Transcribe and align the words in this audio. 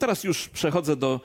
Teraz 0.00 0.24
już 0.24 0.48
przechodzę 0.48 0.96
do 0.96 1.20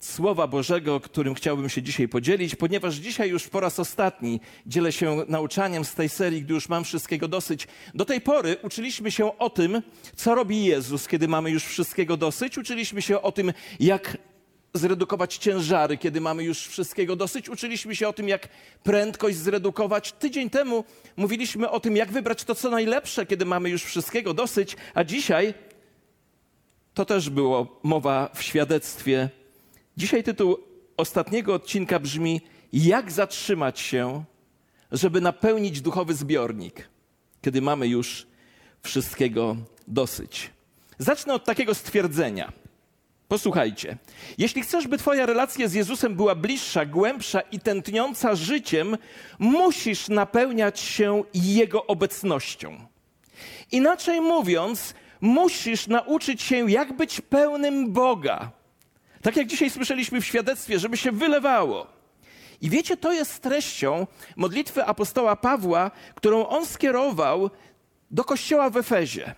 Słowa 0.00 0.46
Bożego, 0.46 1.00
którym 1.00 1.34
chciałbym 1.34 1.68
się 1.68 1.82
dzisiaj 1.82 2.08
podzielić, 2.08 2.54
ponieważ 2.54 2.94
dzisiaj 2.94 3.30
już 3.30 3.48
po 3.48 3.60
raz 3.60 3.80
ostatni 3.80 4.40
dzielę 4.66 4.92
się 4.92 5.24
nauczaniem 5.28 5.84
z 5.84 5.94
tej 5.94 6.08
serii, 6.08 6.42
gdy 6.42 6.54
już 6.54 6.68
mam 6.68 6.84
wszystkiego 6.84 7.28
dosyć. 7.28 7.68
Do 7.94 8.04
tej 8.04 8.20
pory 8.20 8.56
uczyliśmy 8.62 9.10
się 9.10 9.38
o 9.38 9.50
tym, 9.50 9.82
co 10.16 10.34
robi 10.34 10.64
Jezus, 10.64 11.08
kiedy 11.08 11.28
mamy 11.28 11.50
już 11.50 11.64
wszystkiego 11.64 12.16
dosyć. 12.16 12.58
Uczyliśmy 12.58 13.02
się 13.02 13.22
o 13.22 13.32
tym, 13.32 13.52
jak 13.80 14.16
zredukować 14.74 15.36
ciężary, 15.36 15.96
kiedy 15.96 16.20
mamy 16.20 16.44
już 16.44 16.66
wszystkiego 16.66 17.16
dosyć. 17.16 17.48
Uczyliśmy 17.48 17.96
się 17.96 18.08
o 18.08 18.12
tym, 18.12 18.28
jak 18.28 18.48
prędkość 18.82 19.36
zredukować. 19.36 20.12
Tydzień 20.12 20.50
temu 20.50 20.84
mówiliśmy 21.16 21.70
o 21.70 21.80
tym, 21.80 21.96
jak 21.96 22.12
wybrać 22.12 22.44
to, 22.44 22.54
co 22.54 22.70
najlepsze, 22.70 23.26
kiedy 23.26 23.44
mamy 23.44 23.70
już 23.70 23.82
wszystkiego 23.82 24.34
dosyć, 24.34 24.76
a 24.94 25.04
dzisiaj 25.04 25.54
to 26.94 27.04
też 27.04 27.30
było 27.30 27.80
mowa 27.82 28.30
w 28.34 28.42
świadectwie. 28.42 29.28
Dzisiaj 29.96 30.24
tytuł 30.24 30.58
ostatniego 30.96 31.54
odcinka 31.54 31.98
brzmi: 31.98 32.40
Jak 32.72 33.12
zatrzymać 33.12 33.80
się, 33.80 34.24
żeby 34.92 35.20
napełnić 35.20 35.80
duchowy 35.80 36.14
zbiornik, 36.14 36.88
kiedy 37.42 37.62
mamy 37.62 37.88
już 37.88 38.26
wszystkiego 38.82 39.56
dosyć. 39.88 40.50
Zacznę 40.98 41.34
od 41.34 41.44
takiego 41.44 41.74
stwierdzenia. 41.74 42.52
Posłuchajcie. 43.28 43.96
Jeśli 44.38 44.62
chcesz, 44.62 44.88
by 44.88 44.98
Twoja 44.98 45.26
relacja 45.26 45.68
z 45.68 45.72
Jezusem 45.72 46.14
była 46.14 46.34
bliższa, 46.34 46.86
głębsza 46.86 47.40
i 47.40 47.60
tętniąca 47.60 48.34
życiem, 48.34 48.96
musisz 49.38 50.08
napełniać 50.08 50.80
się 50.80 51.24
Jego 51.34 51.86
obecnością. 51.86 52.86
Inaczej 53.72 54.20
mówiąc, 54.20 54.94
musisz 55.20 55.86
nauczyć 55.86 56.42
się, 56.42 56.70
jak 56.70 56.92
być 56.92 57.20
pełnym 57.20 57.92
Boga. 57.92 58.50
Tak 59.22 59.36
jak 59.36 59.46
dzisiaj 59.46 59.70
słyszeliśmy 59.70 60.20
w 60.20 60.26
świadectwie, 60.26 60.78
żeby 60.78 60.96
się 60.96 61.12
wylewało. 61.12 61.86
I 62.60 62.70
wiecie, 62.70 62.96
to 62.96 63.12
jest 63.12 63.42
treścią 63.42 64.06
modlitwy 64.36 64.84
apostoła 64.84 65.36
Pawła, 65.36 65.90
którą 66.14 66.46
on 66.46 66.66
skierował 66.66 67.50
do 68.10 68.24
kościoła 68.24 68.70
w 68.70 68.76
Efezie. 68.76 69.34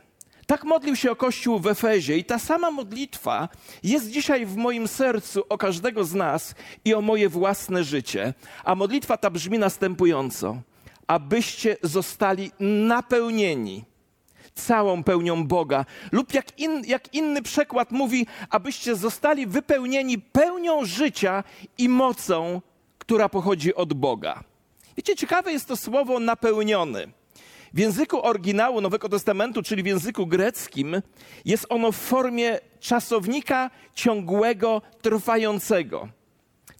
Tak 0.47 0.64
modlił 0.64 0.97
się 0.97 1.11
o 1.11 1.16
kościół 1.16 1.58
w 1.58 1.66
Efezie 1.66 2.17
i 2.17 2.24
ta 2.24 2.39
sama 2.39 2.70
modlitwa 2.70 3.48
jest 3.83 4.11
dzisiaj 4.11 4.46
w 4.46 4.56
moim 4.56 4.89
sercu 4.89 5.44
o 5.48 5.58
każdego 5.58 6.05
z 6.05 6.14
nas 6.14 6.55
i 6.84 6.94
o 6.94 7.00
moje 7.00 7.28
własne 7.28 7.84
życie. 7.84 8.34
A 8.64 8.74
modlitwa 8.74 9.17
ta 9.17 9.30
brzmi 9.30 9.58
następująco: 9.58 10.56
abyście 11.06 11.77
zostali 11.83 12.50
napełnieni 12.61 13.84
całą 14.55 15.05
pełnią 15.05 15.47
Boga. 15.47 15.84
Lub 16.12 16.34
jak, 16.34 16.58
in, 16.58 16.83
jak 16.86 17.14
inny 17.14 17.42
przekład 17.42 17.91
mówi, 17.91 18.27
abyście 18.50 18.97
zostali 18.97 19.47
wypełnieni 19.47 20.19
pełnią 20.19 20.84
życia 20.84 21.45
i 21.78 21.89
mocą, 21.89 22.61
która 22.98 23.28
pochodzi 23.28 23.75
od 23.75 23.92
Boga. 23.92 24.45
Wiecie, 24.97 25.17
ciekawe 25.17 25.53
jest 25.53 25.69
to 25.69 25.77
słowo 25.77 26.19
napełniony. 26.20 27.12
W 27.75 27.78
języku 27.78 28.27
oryginału 28.27 28.80
Nowego 28.80 29.08
Testamentu, 29.08 29.62
czyli 29.62 29.83
w 29.83 29.86
języku 29.86 30.27
greckim, 30.27 31.03
jest 31.45 31.67
ono 31.69 31.92
w 31.92 31.97
formie 31.97 32.58
czasownika 32.80 33.70
ciągłego, 33.95 34.83
trwającego. 35.03 36.08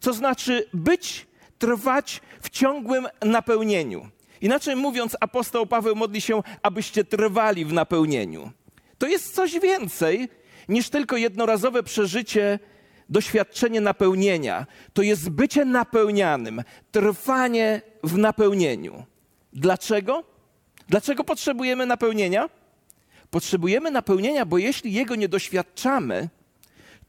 Co 0.01 0.13
znaczy 0.13 0.69
być, 0.75 1.27
trwać 1.59 2.21
w 2.43 2.51
ciągłym 2.51 3.09
napełnieniu. 3.25 4.09
Inaczej 4.43 4.77
mówiąc, 4.77 5.17
apostoł 5.21 5.67
Paweł 5.67 5.97
modli 5.97 6.21
się, 6.21 6.43
abyście 6.63 7.05
trwali 7.05 7.65
w 7.65 7.73
napełnieniu. 7.73 8.51
To 8.99 9.07
jest 9.07 9.35
coś 9.35 9.61
więcej 9.61 10.29
niż 10.69 10.89
tylko 10.89 11.17
jednorazowe 11.17 11.83
przeżycie, 11.83 12.59
doświadczenie 13.09 13.81
napełnienia. 13.81 14.67
To 14.93 15.03
jest 15.03 15.31
bycie 15.31 15.65
napełnianym, 15.65 16.63
trwanie 16.93 17.83
w 18.03 18.19
napełnieniu. 18.19 19.05
Dlaczego? 19.53 20.25
Dlaczego 20.89 21.25
potrzebujemy 21.25 21.87
napełnienia? 21.87 22.49
Potrzebujemy 23.31 23.91
napełnienia, 23.91 24.47
bo 24.47 24.59
jeśli 24.59 24.93
jego 24.93 25.15
nie 25.15 25.29
doświadczamy, 25.29 26.29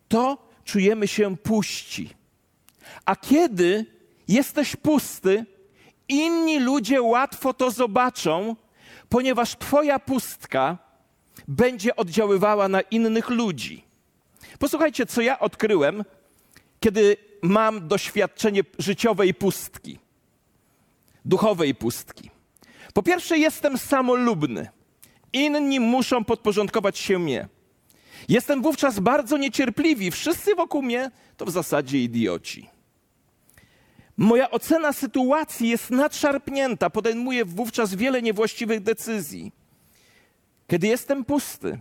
to 0.07 0.49
czujemy 0.65 1.07
się 1.07 1.37
puści. 1.37 2.09
A 3.05 3.15
kiedy 3.15 3.85
jesteś 4.27 4.75
pusty, 4.75 5.45
inni 6.13 6.59
ludzie 6.59 7.01
łatwo 7.01 7.53
to 7.53 7.71
zobaczą, 7.71 8.55
ponieważ 9.09 9.55
Twoja 9.55 9.99
pustka 9.99 10.77
będzie 11.47 11.95
oddziaływała 11.95 12.67
na 12.67 12.81
innych 12.81 13.29
ludzi. 13.29 13.83
Posłuchajcie, 14.59 15.05
co 15.05 15.21
ja 15.21 15.39
odkryłem, 15.39 16.03
kiedy 16.79 17.17
mam 17.41 17.87
doświadczenie 17.87 18.61
życiowej 18.79 19.33
pustki, 19.33 19.99
duchowej 21.25 21.75
pustki. 21.75 22.29
Po 22.93 23.03
pierwsze, 23.03 23.37
jestem 23.37 23.77
samolubny. 23.77 24.69
Inni 25.33 25.79
muszą 25.79 26.23
podporządkować 26.23 26.97
się 26.97 27.19
mnie. 27.19 27.47
Jestem 28.29 28.61
wówczas 28.61 28.99
bardzo 28.99 29.37
niecierpliwy. 29.37 30.11
Wszyscy 30.11 30.55
wokół 30.55 30.81
mnie 30.81 31.11
to 31.37 31.45
w 31.45 31.51
zasadzie 31.51 31.97
idioci. 31.97 32.69
Moja 34.17 34.51
ocena 34.51 34.93
sytuacji 34.93 35.69
jest 35.69 35.91
nadszarpnięta, 35.91 36.89
podejmuję 36.89 37.45
wówczas 37.45 37.95
wiele 37.95 38.21
niewłaściwych 38.21 38.79
decyzji. 38.79 39.51
Kiedy 40.67 40.87
jestem 40.87 41.25
pusty, 41.25 41.79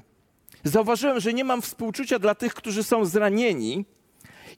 zauważyłem, 0.65 1.21
że 1.21 1.33
nie 1.33 1.45
mam 1.45 1.63
współczucia 1.63 2.19
dla 2.19 2.35
tych, 2.35 2.55
którzy 2.55 2.83
są 2.83 3.05
zranieni, 3.05 3.85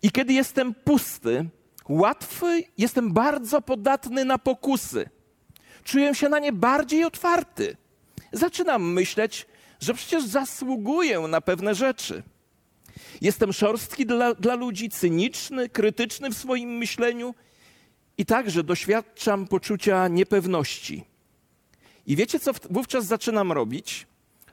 i 0.03 0.11
kiedy 0.11 0.33
jestem 0.33 0.75
pusty, 0.75 1.49
łatwy, 1.89 2.63
jestem 2.79 3.13
bardzo 3.13 3.63
podatny 3.63 4.25
na 4.25 4.39
pokusy. 4.39 5.09
Czuję 5.85 6.15
się 6.15 6.29
na 6.29 6.39
nie 6.39 6.53
bardziej 6.53 7.05
otwarty. 7.05 7.77
Zaczynam 8.33 8.93
myśleć, 8.93 9.47
że 9.81 9.95
przecież 9.95 10.25
zasługuję 10.25 11.21
na 11.21 11.41
pewne 11.41 11.75
rzeczy. 11.75 12.23
Jestem 13.21 13.53
szorstki 13.53 14.07
dla, 14.07 14.35
dla 14.35 14.55
ludzi, 14.55 14.91
cyniczny, 14.91 15.69
krytyczny 15.69 16.31
w 16.31 16.39
swoim 16.39 16.71
myśleniu 16.71 17.35
i 18.19 18.27
także 18.27 18.63
doświadczam 18.63 19.47
poczucia 19.47 20.09
niepewności. 20.09 21.05
I 22.07 22.17
wiecie, 22.17 22.41
co 22.41 22.53
wówczas 22.71 23.07
zaczynam 23.07 23.53
robić? 23.53 24.07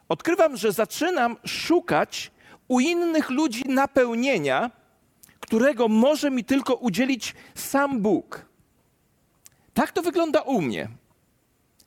Odkrywam, 0.09 0.57
że 0.57 0.71
zaczynam 0.71 1.37
szukać 1.45 2.31
u 2.67 2.79
innych 2.79 3.29
ludzi 3.29 3.63
napełnienia, 3.69 4.71
którego 5.39 5.87
może 5.87 6.31
mi 6.31 6.43
tylko 6.43 6.75
udzielić 6.75 7.35
sam 7.55 8.01
Bóg. 8.01 8.45
Tak 9.73 9.91
to 9.91 10.01
wygląda 10.01 10.41
u 10.41 10.61
mnie. 10.61 10.89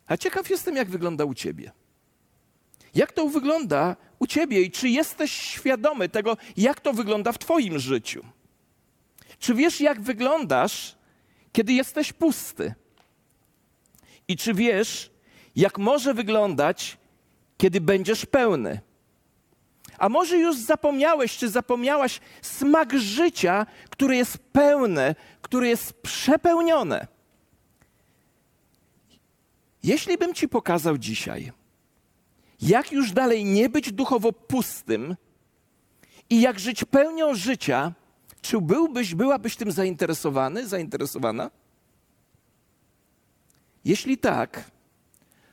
A 0.06 0.16
ciekaw 0.16 0.50
jestem, 0.50 0.76
jak 0.76 0.90
wygląda 0.90 1.24
u 1.24 1.34
ciebie. 1.34 1.72
Jak 2.94 3.12
to 3.12 3.28
wygląda 3.28 3.96
u 4.18 4.26
ciebie 4.26 4.62
i 4.62 4.70
czy 4.70 4.88
jesteś 4.88 5.32
świadomy 5.32 6.08
tego, 6.08 6.36
jak 6.56 6.80
to 6.80 6.92
wygląda 6.92 7.32
w 7.32 7.38
twoim 7.38 7.78
życiu? 7.78 8.24
Czy 9.38 9.54
wiesz, 9.54 9.80
jak 9.80 10.00
wyglądasz, 10.00 10.96
kiedy 11.54 11.72
jesteś 11.72 12.12
pusty? 12.12 12.74
I 14.28 14.36
czy 14.36 14.54
wiesz, 14.54 15.10
jak 15.56 15.78
może 15.78 16.14
wyglądać, 16.14 16.98
kiedy 17.56 17.80
będziesz 17.80 18.26
pełny? 18.26 18.80
A 19.98 20.08
może 20.08 20.38
już 20.38 20.56
zapomniałeś, 20.56 21.36
czy 21.36 21.48
zapomniałaś 21.48 22.20
smak 22.42 22.98
życia, 22.98 23.66
które 23.90 24.16
jest 24.16 24.38
pełne, 24.38 25.14
które 25.42 25.68
jest 25.68 25.92
przepełnione? 25.92 27.06
Jeśli 29.82 30.18
bym 30.18 30.34
ci 30.34 30.48
pokazał 30.48 30.98
dzisiaj, 30.98 31.52
jak 32.60 32.92
już 32.92 33.12
dalej 33.12 33.44
nie 33.44 33.68
być 33.68 33.92
duchowo 33.92 34.32
pustym 34.32 35.16
i 36.30 36.40
jak 36.40 36.60
żyć 36.60 36.84
pełnią 36.84 37.34
życia, 37.34 37.92
czy 38.44 38.60
byłbyś, 38.60 39.14
byłabyś 39.14 39.56
tym 39.56 39.72
zainteresowany, 39.72 40.66
zainteresowana? 40.68 41.50
Jeśli 43.84 44.18
tak, 44.18 44.70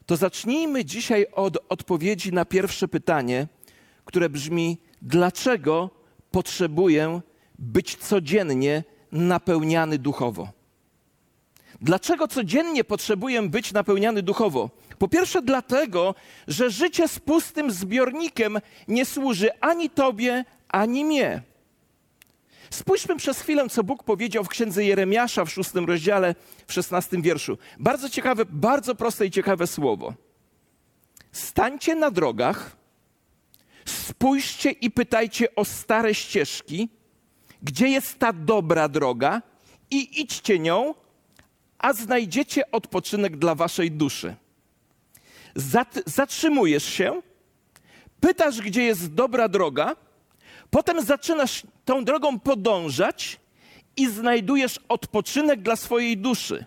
to 0.06 0.16
zacznijmy 0.16 0.86
dzisiaj 0.86 1.26
od 1.32 1.58
odpowiedzi 1.70 2.34
na 2.34 2.46
pierwsze 2.46 2.88
pytanie, 2.88 3.48
które 4.06 4.30
brzmi: 4.30 4.78
dlaczego 5.02 5.90
potrzebuję 6.32 7.22
być 7.60 7.96
codziennie 7.96 8.84
napełniany 9.12 9.98
duchowo? 9.98 10.50
Dlaczego 11.82 12.28
codziennie 12.28 12.84
potrzebuję 12.84 13.42
być 13.42 13.74
napełniany 13.74 14.22
duchowo? 14.24 14.70
Po 15.00 15.08
pierwsze, 15.08 15.42
dlatego, 15.42 16.16
że 16.48 16.70
życie 16.70 17.08
z 17.08 17.20
pustym 17.20 17.72
zbiornikiem 17.72 18.60
nie 18.88 19.06
służy 19.06 19.60
ani 19.60 19.90
Tobie, 19.90 20.46
ani 20.70 21.06
mnie. 21.06 21.51
Spójrzmy 22.74 23.16
przez 23.16 23.42
chwilę, 23.42 23.70
co 23.70 23.84
Bóg 23.84 24.04
powiedział 24.04 24.44
w 24.44 24.50
księdze 24.50 24.86
Jeremiasza 24.86 25.46
w 25.46 25.52
szóstym 25.52 25.86
rozdziale, 25.86 26.36
w 26.68 26.74
szesnastym 26.74 27.22
wierszu. 27.22 27.58
Bardzo 27.80 28.10
ciekawe, 28.10 28.46
bardzo 28.50 28.96
proste 28.96 29.26
i 29.26 29.32
ciekawe 29.32 29.68
słowo. 29.68 30.14
Stańcie 31.32 31.96
na 31.96 32.12
drogach, 32.12 32.82
Spójrzcie 33.86 34.72
i 34.72 34.92
pytajcie 34.92 35.56
o 35.56 35.66
stare 35.66 36.16
ścieżki, 36.16 36.90
gdzie 37.62 37.88
jest 37.88 38.20
ta 38.20 38.34
dobra 38.34 38.90
droga, 38.90 39.42
i 39.92 40.22
idźcie 40.22 40.60
nią, 40.60 40.94
a 41.78 41.94
znajdziecie 41.94 42.72
odpoczynek 42.72 43.38
dla 43.38 43.56
waszej 43.56 43.92
duszy. 43.92 44.36
Zat 45.56 46.00
zatrzymujesz 46.06 46.86
się, 46.86 47.22
pytasz, 48.20 48.62
gdzie 48.62 48.84
jest 48.84 49.14
dobra 49.14 49.48
droga, 49.48 49.96
potem 50.72 51.02
zaczynasz 51.02 51.64
tą 51.86 52.06
drogą 52.06 52.40
podążać 52.40 53.40
i 53.98 54.10
znajdujesz 54.10 54.80
odpoczynek 54.90 55.62
dla 55.62 55.76
swojej 55.76 56.18
duszy. 56.18 56.66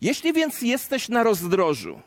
Jeśli 0.00 0.32
więc 0.32 0.62
jesteś 0.62 1.08
na 1.08 1.22
rozdrożu, 1.22 2.00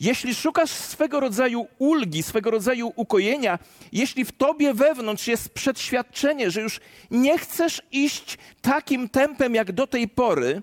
jeśli 0.00 0.34
szukasz 0.34 0.70
swego 0.70 1.20
rodzaju 1.20 1.66
ulgi, 1.78 2.22
swego 2.22 2.50
rodzaju 2.50 2.92
ukojenia, 2.96 3.58
jeśli 3.92 4.24
w 4.24 4.32
tobie 4.32 4.74
wewnątrz 4.74 5.26
jest 5.26 5.48
przeświadczenie, 5.48 6.50
że 6.50 6.60
już 6.60 6.80
nie 7.10 7.38
chcesz 7.38 7.82
iść 7.92 8.38
takim 8.62 9.08
tempem 9.08 9.54
jak 9.54 9.72
do 9.72 9.86
tej 9.86 10.08
pory, 10.08 10.62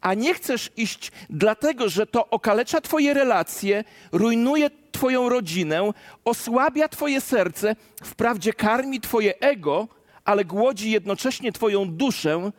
a 0.00 0.14
nie 0.14 0.34
chcesz 0.34 0.70
iść 0.76 1.12
dlatego, 1.30 1.88
że 1.88 2.06
to 2.06 2.30
okalecza 2.30 2.80
Twoje 2.80 3.14
relacje, 3.14 3.84
rujnuje 4.12 4.70
Twoją 4.92 5.28
rodzinę, 5.28 5.90
osłabia 6.24 6.88
Twoje 6.88 7.20
serce, 7.20 7.76
wprawdzie 8.04 8.52
karmi 8.52 9.00
Twoje 9.00 9.38
ego, 9.40 9.88
ale 10.24 10.44
głodzi 10.44 10.90
jednocześnie 10.90 11.52
Twoją 11.52 11.90
duszę, 11.90 12.50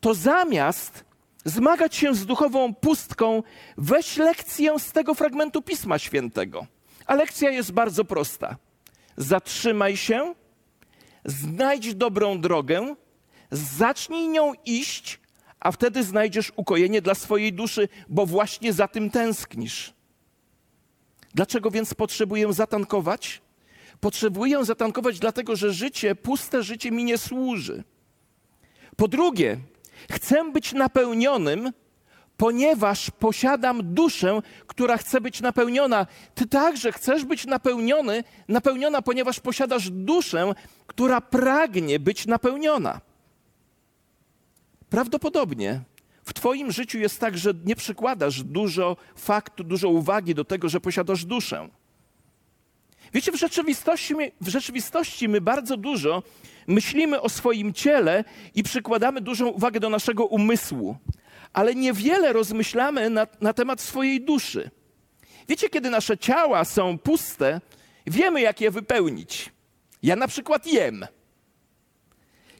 to 0.00 0.14
zamiast 0.14 1.04
zmagać 1.44 1.96
się 1.96 2.14
z 2.14 2.26
duchową 2.26 2.74
pustką, 2.74 3.42
weź 3.76 4.16
lekcję 4.16 4.78
z 4.78 4.92
tego 4.92 5.14
fragmentu 5.14 5.62
Pisma 5.62 5.98
Świętego. 5.98 6.66
A 7.06 7.14
lekcja 7.14 7.50
jest 7.50 7.72
bardzo 7.72 8.04
prosta. 8.04 8.56
Zatrzymaj 9.16 9.96
się, 9.96 10.34
znajdź 11.24 11.94
dobrą 11.94 12.40
drogę, 12.40 12.94
zacznij 13.50 14.28
nią 14.28 14.52
iść, 14.64 15.20
a 15.60 15.72
wtedy 15.72 16.02
znajdziesz 16.02 16.52
ukojenie 16.56 17.02
dla 17.02 17.14
swojej 17.14 17.52
duszy, 17.52 17.88
bo 18.08 18.26
właśnie 18.26 18.72
za 18.72 18.88
tym 18.88 19.10
tęsknisz. 19.10 19.94
Dlaczego 21.34 21.70
więc 21.70 21.94
potrzebuję 21.94 22.52
zatankować? 22.52 23.42
Potrzebuję 24.00 24.64
zatankować, 24.64 25.18
dlatego 25.18 25.56
że 25.56 25.72
życie, 25.72 26.14
puste 26.14 26.62
życie 26.62 26.90
mi 26.90 27.04
nie 27.04 27.18
służy. 27.18 27.84
Po 28.96 29.08
drugie, 29.08 29.58
chcę 30.10 30.52
być 30.52 30.72
napełnionym, 30.72 31.72
ponieważ 32.36 33.10
posiadam 33.10 33.94
duszę, 33.94 34.40
która 34.66 34.96
chce 34.96 35.20
być 35.20 35.40
napełniona. 35.40 36.06
Ty 36.34 36.46
także 36.46 36.92
chcesz 36.92 37.24
być 37.24 37.46
napełniony, 37.46 38.24
napełniona, 38.48 39.02
ponieważ 39.02 39.40
posiadasz 39.40 39.90
duszę, 39.90 40.52
która 40.86 41.20
pragnie 41.20 42.00
być 42.00 42.26
napełniona. 42.26 43.00
Prawdopodobnie 44.90 45.80
w 46.24 46.32
Twoim 46.32 46.72
życiu 46.72 46.98
jest 46.98 47.20
tak, 47.20 47.38
że 47.38 47.50
nie 47.64 47.76
przykładasz 47.76 48.42
dużo 48.42 48.96
faktu, 49.16 49.64
dużo 49.64 49.88
uwagi 49.88 50.34
do 50.34 50.44
tego, 50.44 50.68
że 50.68 50.80
posiadasz 50.80 51.24
duszę. 51.24 51.68
Wiecie, 53.14 53.32
w 53.32 53.36
rzeczywistości, 53.36 54.14
w 54.40 54.48
rzeczywistości 54.48 55.28
my 55.28 55.40
bardzo 55.40 55.76
dużo 55.76 56.22
myślimy 56.66 57.20
o 57.20 57.28
swoim 57.28 57.72
ciele 57.72 58.24
i 58.54 58.62
przykładamy 58.62 59.20
dużą 59.20 59.48
uwagę 59.48 59.80
do 59.80 59.90
naszego 59.90 60.26
umysłu, 60.26 60.96
ale 61.52 61.74
niewiele 61.74 62.32
rozmyślamy 62.32 63.10
na, 63.10 63.26
na 63.40 63.52
temat 63.52 63.80
swojej 63.80 64.20
duszy. 64.20 64.70
Wiecie, 65.48 65.68
kiedy 65.68 65.90
nasze 65.90 66.18
ciała 66.18 66.64
są 66.64 66.98
puste, 66.98 67.60
wiemy, 68.06 68.40
jak 68.40 68.60
je 68.60 68.70
wypełnić. 68.70 69.52
Ja 70.02 70.16
na 70.16 70.28
przykład 70.28 70.66
jem. 70.66 71.06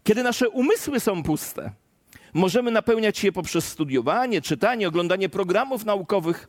Kiedy 0.04 0.22
nasze 0.22 0.48
umysły 0.48 1.00
są 1.00 1.22
puste, 1.22 1.72
Możemy 2.32 2.70
napełniać 2.70 3.24
je 3.24 3.32
poprzez 3.32 3.68
studiowanie, 3.68 4.40
czytanie, 4.40 4.88
oglądanie 4.88 5.28
programów 5.28 5.84
naukowych. 5.84 6.48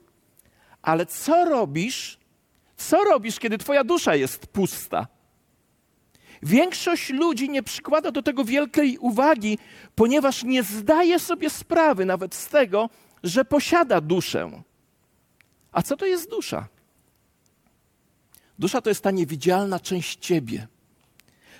Ale 0.81 1.06
co 1.06 1.45
robisz? 1.45 2.18
Co 2.77 3.03
robisz, 3.03 3.39
kiedy 3.39 3.57
twoja 3.57 3.83
dusza 3.83 4.15
jest 4.15 4.47
pusta? 4.47 5.07
Większość 6.44 7.09
ludzi 7.09 7.50
nie 7.50 7.63
przykłada 7.63 8.12
do 8.12 8.21
tego 8.21 8.45
wielkiej 8.45 8.97
uwagi, 8.97 9.57
ponieważ 9.95 10.44
nie 10.44 10.63
zdaje 10.63 11.19
sobie 11.19 11.50
sprawy 11.50 12.06
nawet 12.06 12.35
z 12.35 12.47
tego, 12.47 12.89
że 13.24 13.45
posiada 13.45 14.01
duszę. 14.01 14.63
A 15.71 15.81
co 15.81 15.97
to 15.97 16.06
jest 16.06 16.30
dusza? 16.30 16.68
Dusza 18.59 18.81
to 18.81 18.89
jest 18.89 19.03
ta 19.03 19.12
niewidzialna 19.12 19.80
część 19.80 20.19
ciebie 20.19 20.68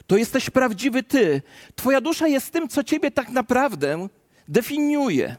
to 0.08 0.18
jesteś 0.18 0.50
prawdziwy 0.50 1.04
ty. 1.04 1.42
Twoja 1.76 2.02
dusza 2.02 2.28
jest 2.28 2.52
tym, 2.52 2.68
co 2.68 2.84
ciebie 2.84 3.12
tak 3.12 3.30
naprawdę 3.30 4.08
definiuje. 4.48 5.36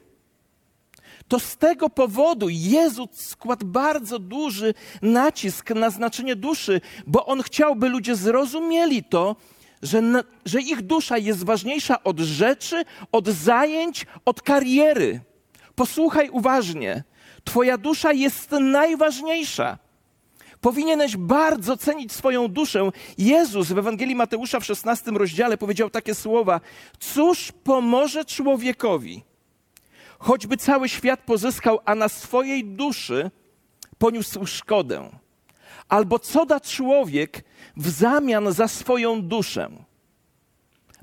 To 1.29 1.41
z 1.41 1.57
tego 1.57 1.91
powodu 1.91 2.49
Jezus 2.49 3.09
składł 3.13 3.67
bardzo 3.67 4.19
duży 4.19 4.75
nacisk 5.03 5.71
na 5.71 5.91
znaczenie 5.91 6.37
duszy, 6.37 6.81
bo 7.07 7.27
On 7.27 7.43
chciał, 7.43 7.77
by 7.77 7.89
ludzie 7.89 8.17
zrozumieli 8.17 9.05
to, 9.05 9.37
że, 9.83 10.01
na, 10.01 10.25
że 10.45 10.61
ich 10.61 10.83
dusza 10.83 11.19
jest 11.19 11.45
ważniejsza 11.45 12.03
od 12.05 12.21
rzeczy, 12.21 12.85
od 13.13 13.29
zajęć, 13.29 14.07
od 14.25 14.43
kariery. 14.43 15.21
Posłuchaj 15.75 16.31
uważnie. 16.31 17.05
Twoja 17.45 17.79
dusza 17.79 18.13
jest 18.13 18.51
najważniejsza. 18.51 19.79
Powinieneś 20.65 21.17
bardzo 21.17 21.77
cenić 21.77 22.13
swoją 22.13 22.49
duszę. 22.49 22.91
Jezus 23.19 23.69
w 23.69 23.79
Ewangelii 23.79 24.15
Mateusza 24.15 24.61
w 24.61 24.65
16 24.65 25.11
rozdziale 25.11 25.59
powiedział 25.59 25.91
takie 25.91 26.15
słowa: 26.15 26.61
Cóż 26.99 27.53
pomoże 27.65 28.25
człowiekowi, 28.25 29.23
choćby 30.19 30.57
cały 30.57 30.89
świat 30.89 31.21
pozyskał, 31.21 31.79
a 31.85 31.95
na 31.95 32.09
swojej 32.09 32.65
duszy 32.65 33.31
poniósł 33.99 34.47
szkodę? 34.47 35.11
Albo 35.89 36.19
co 36.19 36.47
da 36.47 36.61
człowiek 36.61 37.45
w 37.77 37.89
zamian 37.89 38.53
za 38.53 38.69
swoją 38.69 39.23
duszę? 39.23 39.71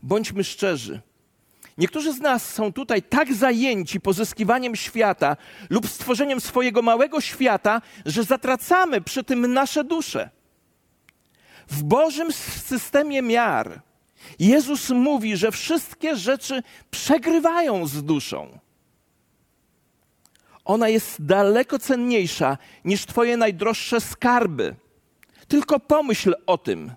Bądźmy 0.03 0.43
szczerzy. 0.43 1.01
Niektórzy 1.77 2.13
z 2.13 2.19
nas 2.19 2.53
są 2.53 2.73
tutaj 2.73 3.03
tak 3.03 3.33
zajęci 3.33 3.99
pozyskiwaniem 3.99 4.75
świata 4.75 5.37
lub 5.69 5.89
stworzeniem 5.89 6.41
swojego 6.41 6.81
małego 6.81 7.21
świata, 7.21 7.81
że 8.05 8.23
zatracamy 8.23 9.01
przy 9.01 9.23
tym 9.23 9.53
nasze 9.53 9.83
dusze. 9.83 10.29
W 11.67 11.83
Bożym 11.83 12.33
systemie 12.33 13.21
miar 13.21 13.81
Jezus 14.39 14.89
mówi, 14.89 15.37
że 15.37 15.51
wszystkie 15.51 16.15
rzeczy 16.15 16.63
przegrywają 16.91 17.87
z 17.87 18.03
duszą. 18.03 18.59
Ona 20.65 20.89
jest 20.89 21.25
daleko 21.25 21.79
cenniejsza 21.79 22.57
niż 22.85 23.05
Twoje 23.05 23.37
najdroższe 23.37 24.01
skarby. 24.01 24.75
Tylko 25.47 25.79
pomyśl 25.79 26.35
o 26.45 26.57
tym. 26.57 26.91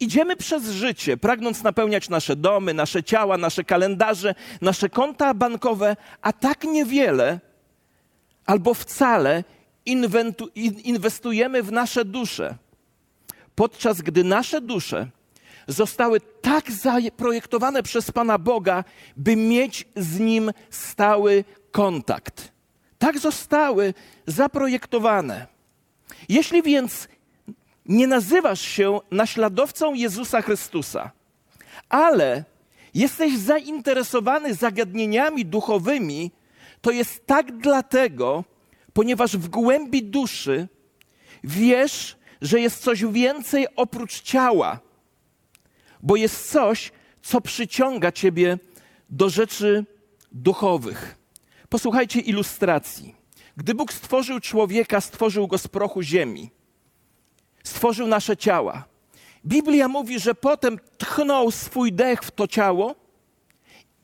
Idziemy 0.00 0.36
przez 0.36 0.64
życie, 0.70 1.16
pragnąc 1.16 1.62
napełniać 1.62 2.08
nasze 2.08 2.36
domy, 2.36 2.74
nasze 2.74 3.02
ciała, 3.02 3.38
nasze 3.38 3.64
kalendarze, 3.64 4.34
nasze 4.60 4.88
konta 4.88 5.34
bankowe, 5.34 5.96
a 6.22 6.32
tak 6.32 6.64
niewiele 6.64 7.40
albo 8.46 8.74
wcale 8.74 9.44
inwestujemy 10.84 11.62
w 11.62 11.72
nasze 11.72 12.04
dusze. 12.04 12.56
Podczas 13.54 14.02
gdy 14.02 14.24
nasze 14.24 14.60
dusze 14.60 15.08
zostały 15.68 16.20
tak 16.20 16.72
zaprojektowane 16.72 17.82
przez 17.82 18.10
Pana 18.10 18.38
Boga, 18.38 18.84
by 19.16 19.36
mieć 19.36 19.84
z 19.96 20.18
Nim 20.18 20.50
stały 20.70 21.44
kontakt. 21.70 22.52
Tak 22.98 23.18
zostały 23.18 23.94
zaprojektowane. 24.26 25.46
Jeśli 26.28 26.62
więc 26.62 27.08
nie 27.88 28.06
nazywasz 28.06 28.60
się 28.60 29.00
naśladowcą 29.10 29.94
Jezusa 29.94 30.42
Chrystusa, 30.42 31.10
ale 31.88 32.44
jesteś 32.94 33.38
zainteresowany 33.38 34.54
zagadnieniami 34.54 35.46
duchowymi, 35.46 36.30
to 36.80 36.90
jest 36.90 37.26
tak 37.26 37.58
dlatego, 37.58 38.44
ponieważ 38.92 39.36
w 39.36 39.48
głębi 39.48 40.02
duszy 40.02 40.68
wiesz, 41.44 42.16
że 42.42 42.60
jest 42.60 42.82
coś 42.82 43.04
więcej 43.04 43.66
oprócz 43.76 44.22
ciała, 44.22 44.80
bo 46.02 46.16
jest 46.16 46.50
coś, 46.50 46.92
co 47.22 47.40
przyciąga 47.40 48.12
ciebie 48.12 48.58
do 49.10 49.30
rzeczy 49.30 49.84
duchowych. 50.32 51.18
Posłuchajcie 51.68 52.20
ilustracji. 52.20 53.14
Gdy 53.56 53.74
Bóg 53.74 53.92
stworzył 53.92 54.40
człowieka, 54.40 55.00
stworzył 55.00 55.46
go 55.46 55.58
z 55.58 55.68
prochu 55.68 56.02
ziemi 56.02 56.50
stworzył 57.68 58.06
nasze 58.06 58.36
ciała. 58.36 58.84
Biblia 59.46 59.88
mówi, 59.88 60.20
że 60.20 60.34
potem 60.34 60.78
tchnął 60.98 61.50
swój 61.50 61.92
dech 61.92 62.22
w 62.22 62.30
to 62.30 62.48
ciało 62.48 62.94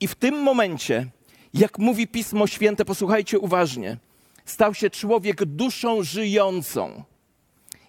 i 0.00 0.08
w 0.08 0.14
tym 0.14 0.42
momencie, 0.42 1.06
jak 1.54 1.78
mówi 1.78 2.06
Pismo 2.06 2.46
Święte, 2.46 2.84
posłuchajcie 2.84 3.38
uważnie, 3.38 3.96
stał 4.44 4.74
się 4.74 4.90
człowiek 4.90 5.44
duszą 5.44 6.02
żyjącą. 6.02 7.04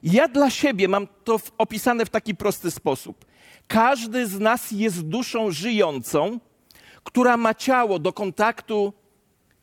Ja 0.03 0.27
dla 0.27 0.49
siebie 0.49 0.87
mam 0.87 1.07
to 1.23 1.39
opisane 1.57 2.05
w 2.05 2.09
taki 2.09 2.35
prosty 2.35 2.71
sposób. 2.71 3.25
Każdy 3.67 4.27
z 4.27 4.39
nas 4.39 4.71
jest 4.71 5.01
duszą 5.01 5.51
żyjącą, 5.51 6.39
która 7.03 7.37
ma 7.37 7.53
ciało 7.53 7.99
do 7.99 8.13
kontaktu 8.13 8.93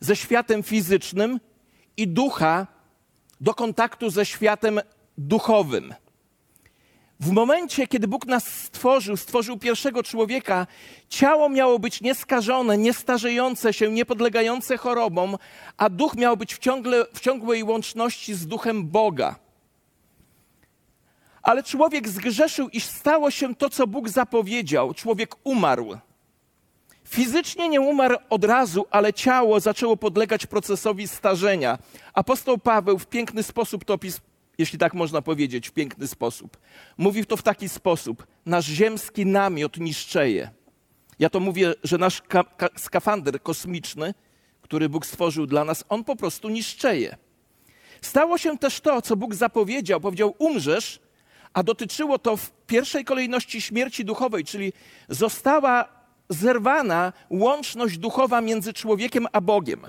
ze 0.01 0.17
światem 0.17 0.63
fizycznym 0.63 1.41
i 1.97 2.09
ducha 2.09 2.67
do 3.41 3.55
kontaktu 3.55 4.11
ze 4.11 4.27
światem 4.27 4.81
duchowym. 5.21 5.95
W 7.21 7.31
momencie, 7.31 7.87
kiedy 7.87 8.09
Bóg 8.09 8.27
nas 8.27 8.47
stworzył, 8.47 9.17
stworzył 9.17 9.59
pierwszego 9.59 10.03
człowieka, 10.03 10.67
ciało 11.09 11.49
miało 11.49 11.79
być 11.79 12.01
nieskażone, 12.01 12.79
niestarzejące 12.79 13.73
się, 13.73 13.93
niepodlegające 13.93 14.77
chorobom, 14.77 15.37
a 15.77 15.89
duch 15.89 16.15
miał 16.15 16.37
być 16.37 16.55
w, 16.55 16.59
ciągle, 16.59 17.07
w 17.15 17.21
ciągłej 17.21 17.65
łączności 17.65 18.35
z 18.35 18.47
duchem 18.47 18.89
Boga. 18.89 19.37
Ale 21.43 21.63
człowiek 21.63 22.09
zgrzeszył 22.09 22.69
i 22.69 22.81
stało 22.81 23.31
się 23.31 23.55
to, 23.55 23.71
co 23.71 23.87
Bóg 23.87 24.09
zapowiedział. 24.09 24.95
Człowiek 24.95 25.35
umarł. 25.45 25.97
Fizycznie 27.09 27.69
nie 27.69 27.81
umarł 27.81 28.17
od 28.31 28.45
razu, 28.45 28.87
ale 28.91 29.13
ciało 29.13 29.61
zaczęło 29.61 29.97
podlegać 29.97 30.47
procesowi 30.47 31.09
starzenia. 31.09 31.79
Apostoł 32.15 32.59
Paweł 32.59 32.99
w 32.99 33.07
piękny 33.07 33.43
sposób 33.43 33.85
to 33.85 33.99
jeśli 34.59 34.79
tak 34.79 34.95
można 34.95 35.23
powiedzieć, 35.23 35.69
w 35.69 35.73
piękny 35.73 36.09
sposób. 36.09 36.57
Mówi 36.99 37.27
to 37.27 37.37
w 37.37 37.43
taki 37.43 37.69
sposób: 37.69 38.27
Nasz 38.47 38.67
ziemski 38.67 39.27
namiot 39.27 39.77
niszczeje. 39.77 40.51
Ja 41.19 41.31
to 41.31 41.41
mówię, 41.41 41.75
że 41.85 41.99
nasz 41.99 42.23
ka- 42.23 42.45
ka- 42.45 42.69
skafander 42.79 43.43
kosmiczny, 43.43 44.15
który 44.63 44.89
Bóg 44.89 45.07
stworzył 45.07 45.47
dla 45.47 45.65
nas, 45.65 45.85
on 45.89 46.05
po 46.05 46.17
prostu 46.17 46.49
niszczeje. 46.49 47.17
Stało 48.01 48.39
się 48.39 48.59
też 48.59 48.81
to, 48.81 49.03
co 49.03 49.17
Bóg 49.17 49.35
zapowiedział. 49.35 50.01
Powiedział: 50.01 50.35
Umrzesz, 50.39 51.01
a 51.53 51.63
dotyczyło 51.63 52.19
to 52.19 52.37
w 52.37 52.51
pierwszej 52.67 53.05
kolejności 53.05 53.61
śmierci 53.61 54.05
duchowej, 54.05 54.45
czyli 54.45 54.73
została 55.09 55.89
zerwana 56.29 57.13
łączność 57.31 57.99
duchowa 57.99 58.41
między 58.41 58.73
człowiekiem 58.73 59.27
a 59.33 59.41
Bogiem. 59.41 59.81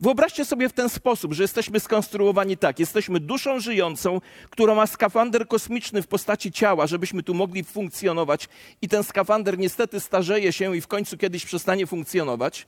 Wyobraźcie 0.00 0.44
sobie 0.44 0.68
w 0.68 0.72
ten 0.72 0.88
sposób, 0.88 1.32
że 1.32 1.42
jesteśmy 1.42 1.80
skonstruowani 1.80 2.56
tak. 2.56 2.78
Jesteśmy 2.78 3.20
duszą 3.20 3.60
żyjącą, 3.60 4.20
która 4.50 4.74
ma 4.74 4.86
skafander 4.86 5.48
kosmiczny 5.48 6.02
w 6.02 6.06
postaci 6.06 6.52
ciała, 6.52 6.86
żebyśmy 6.86 7.22
tu 7.22 7.34
mogli 7.34 7.64
funkcjonować, 7.64 8.48
i 8.82 8.88
ten 8.88 9.04
skafander 9.04 9.58
niestety 9.58 10.00
starzeje 10.00 10.52
się 10.52 10.76
i 10.76 10.80
w 10.80 10.86
końcu 10.86 11.16
kiedyś 11.16 11.44
przestanie 11.44 11.86
funkcjonować. 11.86 12.66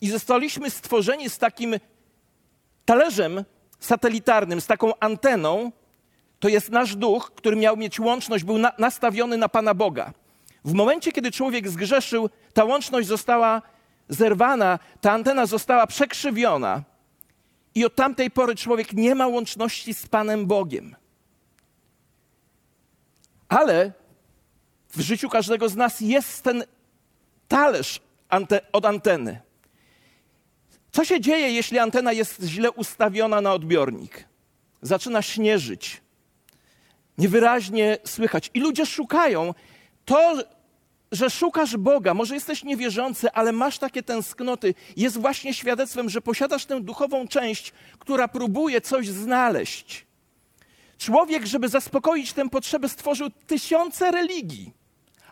I 0.00 0.10
zostaliśmy 0.10 0.70
stworzeni 0.70 1.30
z 1.30 1.38
takim 1.38 1.74
talerzem 2.84 3.44
satelitarnym, 3.80 4.60
z 4.60 4.66
taką 4.66 4.98
anteną. 5.00 5.72
To 6.40 6.48
jest 6.48 6.70
nasz 6.70 6.96
duch, 6.96 7.32
który 7.34 7.56
miał 7.56 7.76
mieć 7.76 8.00
łączność, 8.00 8.44
był 8.44 8.58
na, 8.58 8.72
nastawiony 8.78 9.36
na 9.36 9.48
Pana 9.48 9.74
Boga. 9.74 10.12
W 10.64 10.72
momencie, 10.72 11.12
kiedy 11.12 11.30
człowiek 11.30 11.68
zgrzeszył, 11.68 12.30
ta 12.54 12.64
łączność 12.64 13.08
została 13.08 13.62
zerwana, 14.14 14.78
ta 15.00 15.12
antena 15.12 15.46
została 15.46 15.86
przekrzywiona 15.86 16.82
i 17.74 17.84
od 17.84 17.94
tamtej 17.94 18.30
pory 18.30 18.54
człowiek 18.54 18.92
nie 18.92 19.14
ma 19.14 19.26
łączności 19.26 19.94
z 19.94 20.06
Panem 20.06 20.46
Bogiem. 20.46 20.96
Ale 23.48 23.92
w 24.90 25.00
życiu 25.00 25.28
każdego 25.28 25.68
z 25.68 25.76
nas 25.76 26.00
jest 26.00 26.42
ten 26.42 26.64
talerz 27.48 28.00
ante 28.28 28.60
od 28.72 28.84
anteny. 28.84 29.40
Co 30.92 31.04
się 31.04 31.20
dzieje, 31.20 31.50
jeśli 31.50 31.78
antena 31.78 32.12
jest 32.12 32.42
źle 32.42 32.70
ustawiona 32.70 33.40
na 33.40 33.52
odbiornik? 33.52 34.24
Zaczyna 34.82 35.22
śnieżyć. 35.22 36.00
Niewyraźnie 37.18 37.98
słychać. 38.04 38.50
I 38.54 38.60
ludzie 38.60 38.86
szukają 38.86 39.54
to, 40.04 40.34
że 41.12 41.30
szukasz 41.30 41.76
Boga, 41.76 42.14
może 42.14 42.34
jesteś 42.34 42.64
niewierzący, 42.64 43.32
ale 43.32 43.52
masz 43.52 43.78
takie 43.78 44.02
tęsknoty, 44.02 44.74
jest 44.96 45.20
właśnie 45.20 45.54
świadectwem, 45.54 46.10
że 46.10 46.20
posiadasz 46.20 46.66
tę 46.66 46.80
duchową 46.80 47.28
część, 47.28 47.72
która 47.98 48.28
próbuje 48.28 48.80
coś 48.80 49.08
znaleźć. 49.08 50.06
Człowiek, 50.98 51.46
żeby 51.46 51.68
zaspokoić 51.68 52.32
tę 52.32 52.48
potrzebę, 52.48 52.88
stworzył 52.88 53.30
tysiące 53.46 54.10
religii, 54.10 54.72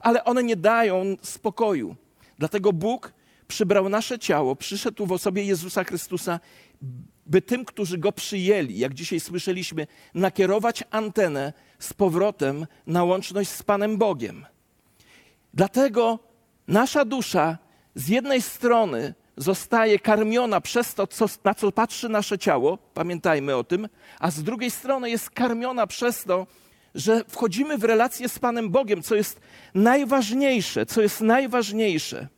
ale 0.00 0.24
one 0.24 0.42
nie 0.42 0.56
dają 0.56 1.16
spokoju. 1.22 1.96
Dlatego 2.38 2.72
Bóg 2.72 3.12
przybrał 3.48 3.88
nasze 3.88 4.18
ciało, 4.18 4.56
przyszedł 4.56 5.06
w 5.06 5.12
osobie 5.12 5.44
Jezusa 5.44 5.84
Chrystusa, 5.84 6.40
by 7.26 7.42
tym, 7.42 7.64
którzy 7.64 7.98
go 7.98 8.12
przyjęli, 8.12 8.78
jak 8.78 8.94
dzisiaj 8.94 9.20
słyszeliśmy, 9.20 9.86
nakierować 10.14 10.84
antenę 10.90 11.52
z 11.78 11.92
powrotem 11.92 12.66
na 12.86 13.04
łączność 13.04 13.50
z 13.50 13.62
Panem 13.62 13.96
Bogiem. 13.96 14.46
Dlatego 15.54 16.18
nasza 16.68 17.04
dusza 17.04 17.58
z 17.94 18.08
jednej 18.08 18.42
strony 18.42 19.14
zostaje 19.36 19.98
karmiona 19.98 20.60
przez 20.60 20.94
to, 20.94 21.06
co, 21.06 21.26
na 21.44 21.54
co 21.54 21.72
patrzy 21.72 22.08
nasze 22.08 22.38
ciało, 22.38 22.78
pamiętajmy 22.94 23.56
o 23.56 23.64
tym, 23.64 23.88
a 24.20 24.30
z 24.30 24.42
drugiej 24.42 24.70
strony 24.70 25.10
jest 25.10 25.30
karmiona 25.30 25.86
przez 25.86 26.24
to, 26.24 26.46
że 26.94 27.24
wchodzimy 27.28 27.78
w 27.78 27.84
relację 27.84 28.28
z 28.28 28.38
Panem 28.38 28.70
Bogiem, 28.70 29.02
co 29.02 29.14
jest 29.14 29.40
najważniejsze, 29.74 30.86
co 30.86 31.02
jest 31.02 31.20
najważniejsze. 31.20 32.28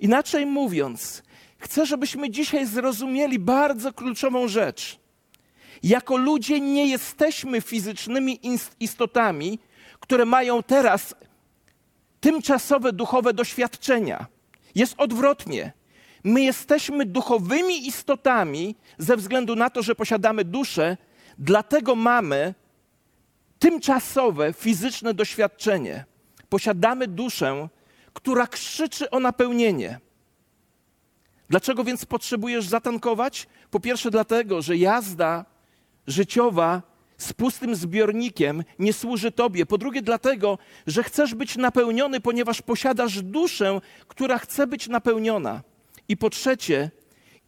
Inaczej 0.00 0.46
mówiąc, 0.46 1.22
chcę, 1.58 1.86
żebyśmy 1.86 2.30
dzisiaj 2.30 2.66
zrozumieli 2.66 3.38
bardzo 3.38 3.92
kluczową 3.92 4.48
rzecz. 4.48 5.00
Jako 5.82 6.16
ludzie 6.16 6.60
nie 6.60 6.86
jesteśmy 6.86 7.60
fizycznymi 7.60 8.40
istotami, 8.80 9.58
które 10.00 10.24
mają 10.24 10.62
teraz 10.62 11.14
tymczasowe 12.20 12.92
duchowe 12.92 13.34
doświadczenia. 13.34 14.26
Jest 14.74 14.94
odwrotnie. 14.98 15.72
My 16.24 16.42
jesteśmy 16.42 17.06
duchowymi 17.06 17.86
istotami 17.86 18.76
ze 18.98 19.16
względu 19.16 19.56
na 19.56 19.70
to, 19.70 19.82
że 19.82 19.94
posiadamy 19.94 20.44
duszę, 20.44 20.96
dlatego 21.38 21.94
mamy 21.94 22.54
tymczasowe 23.58 24.52
fizyczne 24.52 25.14
doświadczenie. 25.14 26.04
Posiadamy 26.48 27.06
duszę, 27.08 27.68
która 28.12 28.46
krzyczy 28.46 29.10
o 29.10 29.20
napełnienie. 29.20 30.00
Dlaczego 31.50 31.84
więc 31.84 32.04
potrzebujesz 32.04 32.66
zatankować? 32.66 33.46
Po 33.70 33.80
pierwsze, 33.80 34.10
dlatego, 34.10 34.62
że 34.62 34.76
jazda 34.76 35.44
życiowa 36.06 36.82
z 37.22 37.32
pustym 37.32 37.74
zbiornikiem 37.74 38.64
nie 38.78 38.92
służy 38.92 39.32
Tobie. 39.32 39.66
Po 39.66 39.78
drugie, 39.78 40.02
dlatego, 40.02 40.58
że 40.86 41.02
chcesz 41.02 41.34
być 41.34 41.56
napełniony, 41.56 42.20
ponieważ 42.20 42.62
posiadasz 42.62 43.22
duszę, 43.22 43.80
która 44.08 44.38
chce 44.38 44.66
być 44.66 44.88
napełniona. 44.88 45.62
I 46.08 46.16
po 46.16 46.30
trzecie, 46.30 46.90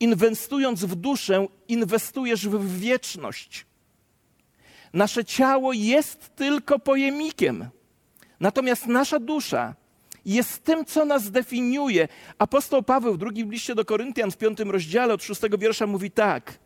inwestując 0.00 0.84
w 0.84 0.94
duszę, 0.94 1.46
inwestujesz 1.68 2.48
w 2.48 2.78
wieczność. 2.78 3.66
Nasze 4.92 5.24
ciało 5.24 5.72
jest 5.72 6.36
tylko 6.36 6.78
pojemnikiem, 6.78 7.68
natomiast 8.40 8.86
nasza 8.86 9.18
dusza 9.18 9.74
jest 10.24 10.64
tym, 10.64 10.84
co 10.84 11.04
nas 11.04 11.30
definiuje. 11.30 12.08
Apostoł 12.38 12.82
Paweł 12.82 13.14
w 13.14 13.18
drugim 13.18 13.52
liście 13.52 13.74
do 13.74 13.84
Koryntian 13.84 14.30
w 14.30 14.36
piątym 14.36 14.70
rozdziale 14.70 15.14
od 15.14 15.22
szóstego 15.22 15.58
wiersza 15.58 15.86
mówi 15.86 16.10
tak– 16.10 16.52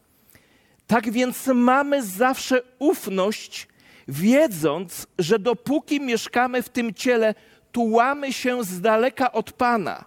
tak 0.87 1.11
więc 1.11 1.47
mamy 1.47 2.03
zawsze 2.03 2.63
ufność, 2.79 3.69
wiedząc, 4.09 5.07
że 5.19 5.39
dopóki 5.39 6.01
mieszkamy 6.01 6.63
w 6.63 6.69
tym 6.69 6.95
ciele, 6.95 7.35
tułamy 7.73 8.33
się 8.33 8.65
z 8.65 8.81
daleka 8.81 9.33
od 9.33 9.53
Pana. 9.53 10.05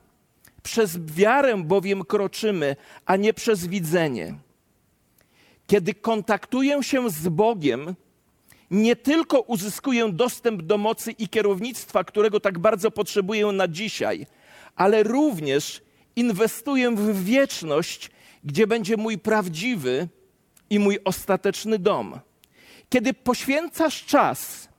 Przez 0.63 1.05
wiarę 1.05 1.57
bowiem 1.57 2.03
kroczymy, 2.03 2.75
a 3.05 3.15
nie 3.15 3.33
przez 3.33 3.67
widzenie. 3.67 4.35
Kiedy 5.67 5.93
kontaktuję 5.93 6.83
się 6.83 7.09
z 7.09 7.29
Bogiem, 7.29 7.95
nie 8.71 8.95
tylko 8.95 9.39
uzyskuję 9.39 10.09
dostęp 10.09 10.61
do 10.61 10.77
mocy 10.77 11.11
i 11.11 11.27
kierownictwa, 11.27 12.03
którego 12.03 12.39
tak 12.39 12.59
bardzo 12.59 12.91
potrzebuję 12.91 13.45
na 13.45 13.67
dzisiaj, 13.67 14.27
ale 14.75 15.03
również 15.03 15.81
inwestuję 16.15 16.91
w 16.91 17.23
wieczność, 17.23 18.11
gdzie 18.43 18.67
będzie 18.67 18.97
mój 18.97 19.17
prawdziwy, 19.17 20.07
i 20.69 20.79
mój 20.79 20.99
ostateczny 21.05 21.79
dom. 21.79 22.19
Kiedy 22.89 23.13
poświęcasz 23.13 24.05
czas, 24.05 24.69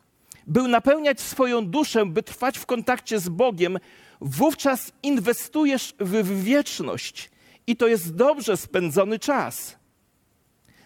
by 0.46 0.68
napełniać 0.68 1.20
swoją 1.20 1.66
duszę, 1.66 2.06
by 2.06 2.22
trwać 2.22 2.58
w 2.58 2.66
kontakcie 2.66 3.18
z 3.18 3.28
Bogiem, 3.28 3.78
wówczas 4.20 4.92
inwestujesz 5.02 5.94
w 6.00 6.42
wieczność 6.44 7.30
i 7.66 7.76
to 7.76 7.88
jest 7.88 8.16
dobrze 8.16 8.56
spędzony 8.56 9.18
czas. 9.18 9.78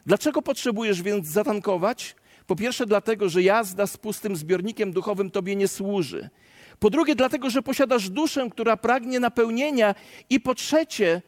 Dlaczego 0.07 0.43
potrzebujesz 0.43 1.03
więc 1.03 1.27
zatankować? 1.27 2.17
Po 2.47 2.57
pierwsze, 2.57 2.87
dlatego, 2.87 3.29
że 3.29 3.43
jazda 3.43 3.87
z 3.87 3.97
pustym 3.97 4.37
zbiornikiem 4.37 4.93
duchowym 4.93 5.31
tobie 5.31 5.57
nie 5.57 5.69
służy. 5.69 6.31
Po 6.79 6.91
drugie, 6.91 7.15
dlatego, 7.15 7.51
że 7.51 7.63
posiadasz 7.63 8.11
duszę, 8.11 8.49
która 8.51 8.77
pragnie 8.77 9.21
napełnienia. 9.21 9.95
I 10.31 10.41
po 10.41 10.55
trzecie, 10.55 11.23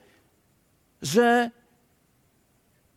że 1.03 1.51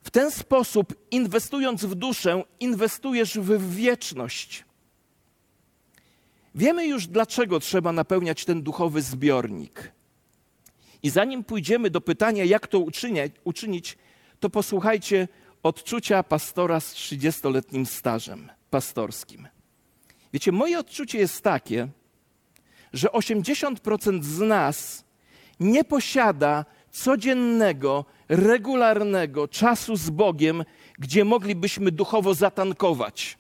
w 0.10 0.12
ten 0.12 0.32
sposób, 0.32 0.96
inwestując 1.12 1.86
w 1.86 1.96
duszę, 1.96 2.44
inwestujesz 2.60 3.40
w 3.40 3.76
wieczność. 3.76 4.66
Wiemy 6.56 6.88
już, 6.88 7.08
dlaczego 7.08 7.60
trzeba 7.60 7.92
napełniać 7.92 8.46
ten 8.46 8.62
duchowy 8.62 9.02
zbiornik. 9.02 9.92
I 11.04 11.10
zanim 11.10 11.44
pójdziemy 11.44 11.90
do 11.90 12.02
pytania, 12.02 12.44
jak 12.44 12.68
to 12.68 12.80
uczynić 13.44 13.98
to 14.40 14.50
posłuchajcie 14.50 15.28
odczucia 15.64 16.24
pastora 16.24 16.80
z 16.80 16.94
30-letnim 16.94 17.86
stażem 17.86 18.50
pastorskim. 18.70 19.48
Wiecie, 20.34 20.52
moje 20.52 20.80
odczucie 20.80 21.18
jest 21.18 21.42
takie, 21.42 21.88
że 22.94 23.08
80% 23.08 24.24
z 24.24 24.40
nas 24.40 25.04
nie 25.60 25.84
posiada 25.84 26.66
codziennego, 26.92 28.06
regularnego 28.30 29.48
czasu 29.48 29.96
z 29.96 30.10
Bogiem, 30.10 30.64
gdzie 31.00 31.26
moglibyśmy 31.26 31.92
duchowo 31.92 32.34
zatankować. 32.34 33.38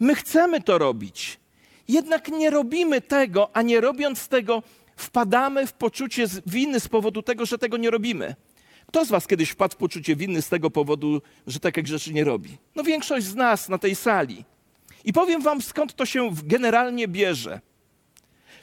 My 0.00 0.14
chcemy 0.14 0.60
to 0.60 0.78
robić, 0.78 1.40
jednak 1.88 2.28
nie 2.28 2.50
robimy 2.50 3.00
tego, 3.00 3.56
a 3.56 3.62
nie 3.62 3.80
robiąc 3.80 4.28
tego, 4.28 4.62
wpadamy 4.96 5.66
w 5.66 5.72
poczucie 5.72 6.26
winy 6.46 6.80
z 6.80 6.88
powodu 6.88 7.22
tego, 7.22 7.46
że 7.46 7.58
tego 7.58 7.76
nie 7.76 7.90
robimy. 7.90 8.34
Kto 8.86 9.04
z 9.04 9.08
Was 9.08 9.26
kiedyś 9.26 9.50
wpadł 9.50 9.74
w 9.74 9.76
poczucie 9.76 10.16
winy 10.16 10.42
z 10.42 10.48
tego 10.48 10.70
powodu, 10.70 11.22
że 11.46 11.60
takie 11.60 11.86
rzeczy 11.86 12.12
nie 12.12 12.24
robi? 12.24 12.58
No 12.74 12.82
większość 12.82 13.26
z 13.26 13.34
nas 13.34 13.68
na 13.68 13.78
tej 13.78 13.94
sali. 13.94 14.44
I 15.04 15.12
powiem 15.12 15.42
Wam, 15.42 15.62
skąd 15.62 15.94
to 15.94 16.06
się 16.06 16.30
generalnie 16.44 17.08
bierze. 17.08 17.60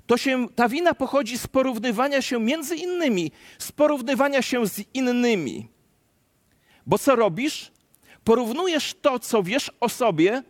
To 0.07 0.17
się, 0.17 0.47
ta 0.55 0.69
wina 0.69 0.93
pochodzi 0.93 1.37
z 1.37 1.47
porównywania 1.47 2.21
się 2.21 2.39
między 2.39 2.75
innymi, 2.75 3.31
z 3.59 3.71
porównywania 3.71 4.41
się 4.41 4.67
z 4.67 4.81
innymi. 4.93 5.69
Bo 6.85 6.97
co 6.97 7.15
robisz? 7.15 7.71
Porównujesz 8.23 8.93
to, 9.01 9.19
co 9.19 9.43
wiesz 9.43 9.71
o 9.79 9.89
sobie, 9.89 10.43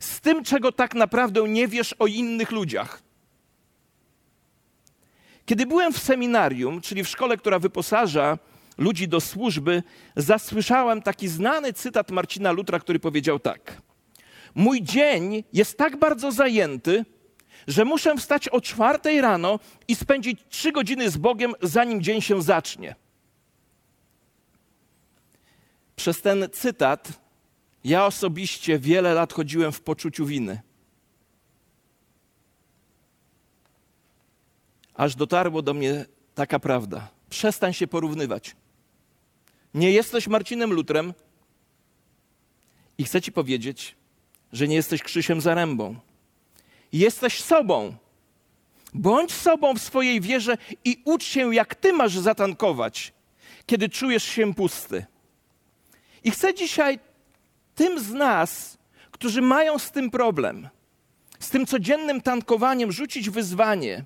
z 0.00 0.20
tym, 0.20 0.44
czego 0.44 0.72
tak 0.72 0.94
naprawdę 0.94 1.48
nie 1.48 1.68
wiesz 1.68 1.94
o 1.98 2.06
innych 2.06 2.50
ludziach. 2.50 3.02
Kiedy 5.46 5.66
byłem 5.66 5.92
w 5.92 5.98
seminarium, 5.98 6.80
czyli 6.80 7.04
w 7.04 7.08
szkole, 7.08 7.36
która 7.36 7.58
wyposaża 7.58 8.38
ludzi 8.78 9.08
do 9.08 9.20
służby, 9.20 9.82
zasłyszałem 10.16 11.02
taki 11.02 11.28
znany 11.28 11.72
cytat 11.72 12.10
Marcina 12.10 12.52
Lutra, 12.52 12.78
który 12.78 12.98
powiedział 12.98 13.38
tak: 13.38 13.82
Mój 14.54 14.82
dzień 14.82 15.44
jest 15.52 15.78
tak 15.78 15.96
bardzo 15.96 16.32
zajęty, 16.32 17.04
że 17.66 17.84
muszę 17.84 18.16
wstać 18.16 18.48
o 18.48 18.60
czwartej 18.60 19.20
rano 19.20 19.58
i 19.88 19.94
spędzić 19.94 20.40
trzy 20.48 20.72
godziny 20.72 21.10
z 21.10 21.16
Bogiem, 21.16 21.54
zanim 21.62 22.02
dzień 22.02 22.20
się 22.20 22.42
zacznie. 22.42 22.94
Przez 25.96 26.20
ten 26.20 26.48
cytat 26.52 27.20
ja 27.84 28.06
osobiście 28.06 28.78
wiele 28.78 29.14
lat 29.14 29.32
chodziłem 29.32 29.72
w 29.72 29.80
poczuciu 29.80 30.26
winy. 30.26 30.60
Aż 34.94 35.14
dotarło 35.14 35.62
do 35.62 35.74
mnie 35.74 36.04
taka 36.34 36.58
prawda. 36.58 37.08
Przestań 37.30 37.72
się 37.72 37.86
porównywać. 37.86 38.56
Nie 39.74 39.90
jesteś 39.90 40.28
Marcinem 40.28 40.72
Lutrem 40.72 41.14
i 42.98 43.04
chcę 43.04 43.22
ci 43.22 43.32
powiedzieć, 43.32 43.96
że 44.52 44.68
nie 44.68 44.76
jesteś 44.76 45.02
Krzysiem 45.02 45.40
Zarębą. 45.40 45.96
Jesteś 46.94 47.40
sobą. 47.40 47.94
Bądź 48.94 49.32
sobą 49.32 49.74
w 49.74 49.82
swojej 49.82 50.20
wierze 50.20 50.58
i 50.84 51.02
ucz 51.04 51.24
się, 51.24 51.54
jak 51.54 51.74
ty 51.74 51.92
masz 51.92 52.18
zatankować, 52.18 53.12
kiedy 53.66 53.88
czujesz 53.88 54.24
się 54.24 54.54
pusty. 54.54 55.06
I 56.24 56.30
chcę 56.30 56.54
dzisiaj 56.54 56.98
tym 57.74 58.00
z 58.00 58.10
nas, 58.10 58.78
którzy 59.10 59.42
mają 59.42 59.78
z 59.78 59.90
tym 59.90 60.10
problem, 60.10 60.68
z 61.38 61.50
tym 61.50 61.66
codziennym 61.66 62.20
tankowaniem, 62.20 62.92
rzucić 62.92 63.30
wyzwanie. 63.30 64.04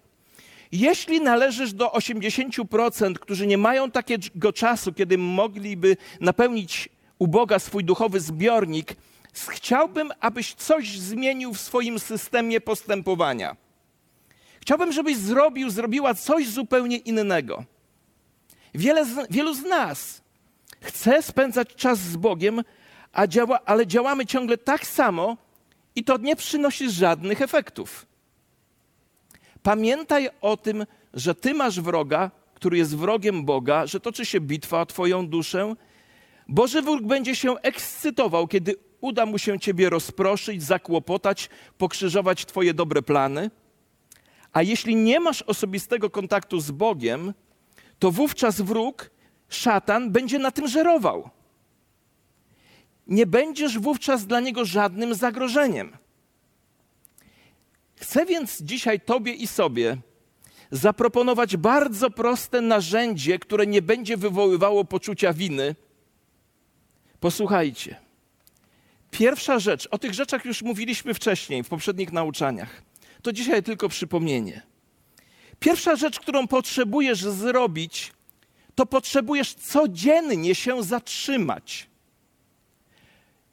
Jeśli 0.73 1.21
należysz 1.21 1.73
do 1.73 1.87
80%, 1.87 3.15
którzy 3.15 3.47
nie 3.47 3.59
mają 3.59 3.91
takiego 3.91 4.53
czasu, 4.53 4.93
kiedy 4.93 5.19
mogliby 5.19 5.97
napełnić 6.21 6.89
u 7.19 7.27
Boga 7.27 7.59
swój 7.59 7.85
duchowy 7.85 8.21
zbiornik, 8.21 8.97
chciałbym, 9.35 10.13
abyś 10.21 10.55
coś 10.55 10.99
zmienił 10.99 11.55
w 11.55 11.61
swoim 11.61 11.99
systemie 11.99 12.61
postępowania. 12.61 13.57
Chciałbym, 14.61 14.93
żebyś 14.93 15.17
zrobił, 15.17 15.71
zrobiła 15.71 16.15
coś 16.15 16.49
zupełnie 16.49 16.97
innego. 16.97 17.65
Wiele 18.75 19.05
z, 19.05 19.31
wielu 19.31 19.55
z 19.55 19.63
nas 19.63 20.23
chce 20.81 21.23
spędzać 21.23 21.75
czas 21.75 21.99
z 21.99 22.17
Bogiem, 22.17 22.63
działa, 23.29 23.59
ale 23.65 23.87
działamy 23.87 24.27
ciągle 24.27 24.59
tak 24.59 24.87
samo 24.87 25.37
i 25.97 26.05
to 26.05 26.19
nie 26.19 26.37
przynosi 26.37 26.91
żadnych 26.91 27.43
efektów. 27.43 28.07
Pamiętaj 29.63 30.29
o 30.41 30.57
tym, 30.57 30.87
że 31.15 31.35
ty 31.35 31.55
masz 31.55 31.81
wroga, 31.81 32.31
który 32.55 32.79
jest 32.79 32.97
wrogiem 32.97 33.45
Boga, 33.45 33.87
że 33.87 34.01
toczy 34.01 34.27
się 34.27 34.41
bitwa 34.41 34.81
o 34.81 34.87
twoją 34.87 35.29
duszę. 35.29 35.75
Boży 36.49 36.83
wróg 36.83 37.03
będzie 37.03 37.35
się 37.35 37.59
ekscytował, 37.59 38.49
kiedy 38.49 38.75
uda 39.01 39.27
mu 39.27 39.39
się 39.39 39.61
ciebie 39.61 39.91
rozproszyć, 39.91 40.63
zakłopotać, 40.63 41.51
pokrzyżować 41.79 42.47
twoje 42.47 42.75
dobre 42.75 43.03
plany. 43.03 43.51
A 44.53 44.63
jeśli 44.63 44.97
nie 44.97 45.21
masz 45.21 45.43
osobistego 45.43 46.11
kontaktu 46.11 46.61
z 46.61 46.71
Bogiem, 46.71 47.35
to 47.99 48.11
wówczas 48.11 48.61
wróg, 48.61 49.11
szatan, 49.49 50.11
będzie 50.11 50.39
na 50.39 50.51
tym 50.51 50.69
żerował. 50.69 51.31
Nie 53.07 53.27
będziesz 53.27 53.79
wówczas 53.79 54.27
dla 54.27 54.41
niego 54.41 54.65
żadnym 54.65 55.15
zagrożeniem. 55.15 55.97
Chcę 57.97 58.27
więc 58.27 58.63
dzisiaj 58.63 59.01
Tobie 59.01 59.33
i 59.33 59.47
sobie 59.47 59.97
zaproponować 60.71 61.57
bardzo 61.57 62.11
proste 62.11 62.61
narzędzie, 62.61 63.39
które 63.39 63.67
nie 63.67 63.83
będzie 63.83 64.17
wywoływało 64.17 64.85
poczucia 64.85 65.33
winy. 65.33 65.75
Posłuchajcie. 67.21 68.08
Pierwsza 69.19 69.59
rzecz, 69.59 69.89
o 69.91 69.99
tych 69.99 70.15
rzeczach 70.15 70.45
już 70.45 70.63
mówiliśmy 70.63 71.15
wcześniej 71.15 71.63
w 71.63 71.69
poprzednich 71.69 72.13
nauczaniach. 72.13 72.83
To 73.23 73.33
dzisiaj 73.33 73.63
tylko 73.63 73.89
przypomnienie. 73.89 74.63
Pierwsza 75.61 75.97
rzecz, 75.97 76.21
którą 76.21 76.49
potrzebujesz 76.49 77.23
zrobić, 77.23 78.13
to 78.75 78.87
potrzebujesz 78.87 79.55
codziennie 79.55 80.55
się 80.55 80.83
zatrzymać. 80.83 81.87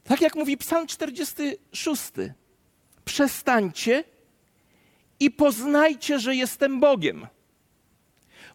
Tak 0.04 0.22
jak 0.22 0.36
mówi 0.36 0.58
Psalm 0.58 0.88
46. 0.88 2.12
Przestańcie 3.06 4.04
i 5.20 5.32
poznajcie, 5.32 6.20
że 6.20 6.36
jestem 6.36 6.80
Bogiem. 6.80 7.28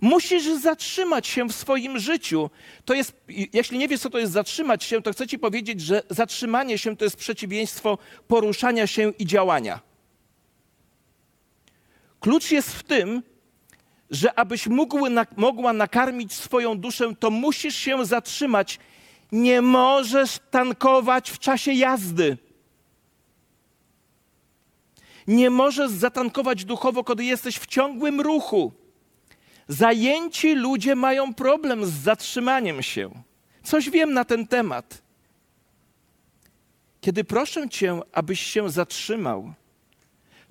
Musisz 0.00 0.44
zatrzymać 0.44 1.26
się 1.26 1.48
w 1.48 1.52
swoim 1.52 1.98
życiu. 1.98 2.50
To 2.84 2.94
jest, 2.94 3.12
jeśli 3.52 3.78
nie 3.78 3.88
wiesz, 3.88 4.00
co 4.00 4.10
to 4.10 4.18
jest 4.18 4.32
zatrzymać 4.32 4.84
się, 4.84 5.02
to 5.02 5.12
chcę 5.12 5.26
ci 5.26 5.38
powiedzieć, 5.38 5.80
że 5.80 6.02
zatrzymanie 6.10 6.78
się 6.78 6.96
to 6.96 7.04
jest 7.04 7.16
przeciwieństwo 7.16 7.98
poruszania 8.28 8.86
się 8.86 9.12
i 9.18 9.26
działania. 9.26 9.80
Klucz 12.20 12.50
jest 12.50 12.74
w 12.74 12.82
tym, 12.82 13.22
że 14.10 14.38
abyś 14.38 14.66
mógł, 14.66 14.98
mogła 15.36 15.72
nakarmić 15.72 16.32
swoją 16.32 16.78
duszę, 16.78 17.14
to 17.18 17.30
musisz 17.30 17.76
się 17.76 18.04
zatrzymać. 18.06 18.78
Nie 19.32 19.62
możesz 19.62 20.38
tankować 20.50 21.30
w 21.30 21.38
czasie 21.38 21.72
jazdy. 21.72 22.38
Nie 25.26 25.50
możesz 25.50 25.90
zatankować 25.90 26.64
duchowo, 26.64 27.04
kiedy 27.04 27.24
jesteś 27.24 27.56
w 27.56 27.66
ciągłym 27.66 28.20
ruchu. 28.20 28.79
Zajęci 29.70 30.54
ludzie 30.54 30.94
mają 30.94 31.34
problem 31.34 31.86
z 31.86 31.90
zatrzymaniem 31.90 32.82
się. 32.82 33.10
Coś 33.62 33.90
wiem 33.90 34.12
na 34.12 34.24
ten 34.24 34.46
temat. 34.46 35.02
Kiedy 37.00 37.24
proszę 37.24 37.68
cię, 37.68 38.00
abyś 38.12 38.40
się 38.40 38.70
zatrzymał, 38.70 39.52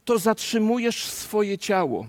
to 0.05 0.19
zatrzymujesz 0.19 1.05
swoje 1.05 1.57
ciało. 1.57 2.07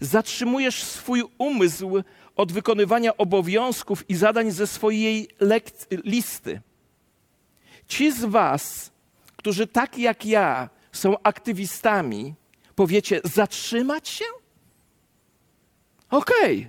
Zatrzymujesz 0.00 0.82
swój 0.82 1.22
umysł 1.38 2.02
od 2.36 2.52
wykonywania 2.52 3.16
obowiązków 3.16 4.10
i 4.10 4.14
zadań 4.14 4.50
ze 4.50 4.66
swojej 4.66 5.28
listy. 5.90 6.60
Ci 7.88 8.12
z 8.12 8.24
Was, 8.24 8.90
którzy 9.36 9.66
tak 9.66 9.98
jak 9.98 10.26
ja 10.26 10.68
są 10.92 11.22
aktywistami, 11.22 12.34
powiecie: 12.74 13.20
zatrzymać 13.24 14.08
się? 14.08 14.39
Okej, 16.10 16.58
okay, 16.58 16.68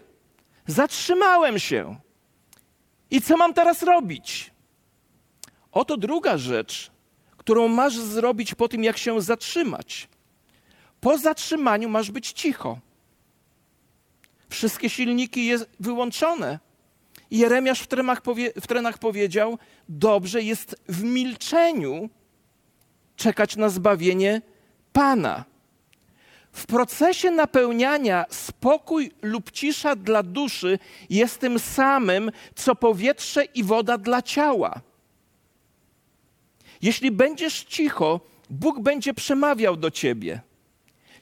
zatrzymałem 0.67 1.59
się. 1.59 1.99
I 3.11 3.21
co 3.21 3.37
mam 3.37 3.53
teraz 3.53 3.83
robić? 3.83 4.51
Oto 5.71 5.97
druga 5.97 6.37
rzecz, 6.37 6.91
którą 7.37 7.67
masz 7.67 7.97
zrobić 7.97 8.55
po 8.55 8.67
tym, 8.67 8.83
jak 8.83 8.97
się 8.97 9.21
zatrzymać. 9.21 10.07
Po 11.01 11.17
zatrzymaniu 11.17 11.89
masz 11.89 12.11
być 12.11 12.31
cicho. 12.31 12.79
Wszystkie 14.49 14.89
silniki 14.89 15.45
jest 15.45 15.69
wyłączone. 15.79 16.59
Jeremiasz 17.31 17.81
w 17.81 17.87
powie, 18.23 18.53
w 18.61 18.67
trenach 18.67 18.97
powiedział: 18.97 19.57
Dobrze 19.89 20.41
jest 20.41 20.75
w 20.87 21.03
milczeniu 21.03 22.09
czekać 23.15 23.55
na 23.55 23.69
zbawienie 23.69 24.41
Pana. 24.93 25.50
W 26.51 26.65
procesie 26.65 27.31
napełniania 27.31 28.25
spokój 28.29 29.11
lub 29.21 29.51
cisza 29.51 29.95
dla 29.95 30.23
duszy 30.23 30.79
jest 31.09 31.39
tym 31.39 31.59
samym, 31.59 32.31
co 32.55 32.75
powietrze 32.75 33.43
i 33.43 33.63
woda 33.63 33.97
dla 33.97 34.21
ciała. 34.21 34.81
Jeśli 36.81 37.11
będziesz 37.11 37.63
cicho, 37.63 38.19
Bóg 38.49 38.79
będzie 38.79 39.13
przemawiał 39.13 39.77
do 39.77 39.91
ciebie. 39.91 40.41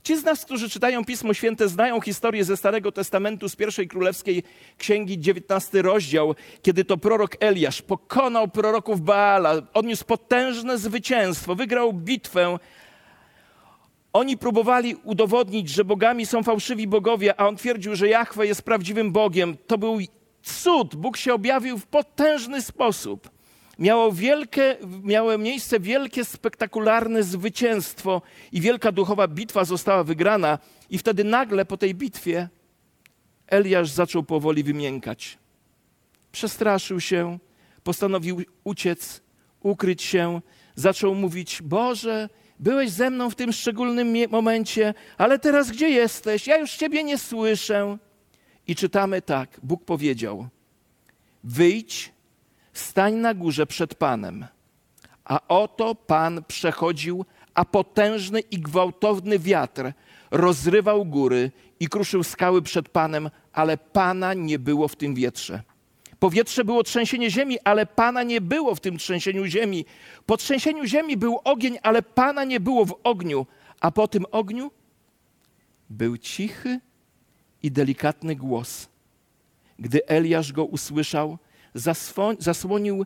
Ci 0.03 0.17
z 0.17 0.23
nas, 0.23 0.45
którzy 0.45 0.69
czytają 0.69 1.05
Pismo 1.05 1.33
Święte, 1.33 1.69
znają 1.69 2.01
historię 2.01 2.43
ze 2.45 2.57
Starego 2.57 2.91
Testamentu, 2.91 3.49
z 3.49 3.55
pierwszej 3.55 3.87
królewskiej 3.87 4.43
księgi, 4.77 5.19
19 5.19 5.81
rozdział, 5.81 6.35
kiedy 6.61 6.85
to 6.85 6.97
prorok 6.97 7.35
Eliasz 7.39 7.81
pokonał 7.81 8.47
proroków 8.47 9.01
Baala, 9.01 9.53
odniósł 9.73 10.05
potężne 10.05 10.77
zwycięstwo, 10.77 11.55
wygrał 11.55 11.93
bitwę. 11.93 12.59
Oni 14.13 14.37
próbowali 14.37 14.95
udowodnić, 15.03 15.69
że 15.69 15.85
bogami 15.85 16.25
są 16.25 16.43
fałszywi 16.43 16.87
bogowie, 16.87 17.39
a 17.39 17.47
on 17.47 17.55
twierdził, 17.55 17.95
że 17.95 18.07
Jahwe 18.07 18.47
jest 18.47 18.61
prawdziwym 18.61 19.11
Bogiem. 19.11 19.57
To 19.67 19.77
był 19.77 19.97
cud. 20.43 20.95
Bóg 20.95 21.17
się 21.17 21.33
objawił 21.33 21.77
w 21.77 21.85
potężny 21.85 22.61
sposób 22.61 23.29
miało, 23.79 24.11
wielkie, 24.11 24.77
miało 25.03 25.37
miejsce 25.37 25.79
wielkie, 25.79 26.25
spektakularne 26.25 27.23
zwycięstwo 27.23 28.21
i 28.51 28.61
wielka 28.61 28.91
duchowa 28.91 29.27
bitwa 29.27 29.65
została 29.65 30.03
wygrana. 30.03 30.59
I 30.89 30.97
wtedy 30.97 31.23
nagle 31.23 31.65
po 31.65 31.77
tej 31.77 31.95
bitwie 31.95 32.49
Eliasz 33.47 33.89
zaczął 33.89 34.23
powoli 34.23 34.63
wymiękać. 34.63 35.37
Przestraszył 36.31 36.99
się, 36.99 37.39
postanowił 37.83 38.41
uciec, 38.63 39.21
ukryć 39.59 40.03
się, 40.03 40.41
zaczął 40.75 41.15
mówić: 41.15 41.61
Boże, 41.61 42.29
byłeś 42.59 42.89
ze 42.89 43.09
mną 43.09 43.29
w 43.29 43.35
tym 43.35 43.51
szczególnym 43.51 44.15
momencie, 44.31 44.93
ale 45.17 45.39
teraz 45.39 45.71
gdzie 45.71 45.89
jesteś? 45.89 46.47
Ja 46.47 46.57
już 46.57 46.73
Ciebie 46.75 47.03
nie 47.03 47.17
słyszę. 47.17 47.97
I 48.67 48.75
czytamy 48.75 49.21
tak: 49.21 49.59
Bóg 49.63 49.85
powiedział: 49.85 50.47
Wyjdź 51.43 52.13
stań 52.73 53.13
na 53.13 53.33
górze 53.33 53.67
przed 53.67 53.95
Panem. 53.95 54.45
A 55.25 55.47
oto 55.47 55.95
Pan 55.95 56.43
przechodził, 56.47 57.25
a 57.53 57.65
potężny 57.65 58.39
i 58.39 58.59
gwałtowny 58.59 59.39
wiatr 59.39 59.91
rozrywał 60.31 61.05
góry 61.05 61.51
i 61.79 61.87
kruszył 61.87 62.23
skały 62.23 62.61
przed 62.61 62.89
Panem, 62.89 63.29
ale 63.53 63.77
Pana 63.77 64.33
nie 64.33 64.59
było 64.59 64.87
w 64.87 64.95
tym 64.95 65.15
wietrze. 65.15 65.61
Powietrze 66.19 66.65
było 66.65 66.83
trzęsienie 66.83 67.31
ziemi, 67.31 67.57
ale 67.63 67.85
Pana 67.85 68.23
nie 68.23 68.41
było 68.41 68.75
w 68.75 68.79
tym 68.79 68.97
trzęsieniu 68.97 69.45
ziemi. 69.45 69.85
Po 70.25 70.37
trzęsieniu 70.37 70.85
ziemi 70.85 71.17
był 71.17 71.39
ogień, 71.43 71.77
ale 71.83 72.01
Pana 72.01 72.43
nie 72.43 72.59
było 72.59 72.85
w 72.85 72.95
ogniu. 73.03 73.45
A 73.79 73.91
po 73.91 74.07
tym 74.07 74.25
ogniu 74.31 74.71
był 75.89 76.17
cichy 76.17 76.79
i 77.63 77.71
delikatny 77.71 78.35
głos. 78.35 78.89
Gdy 79.79 80.07
Eliasz 80.07 80.51
go 80.51 80.65
usłyszał, 80.65 81.37
zasłonił 82.39 83.05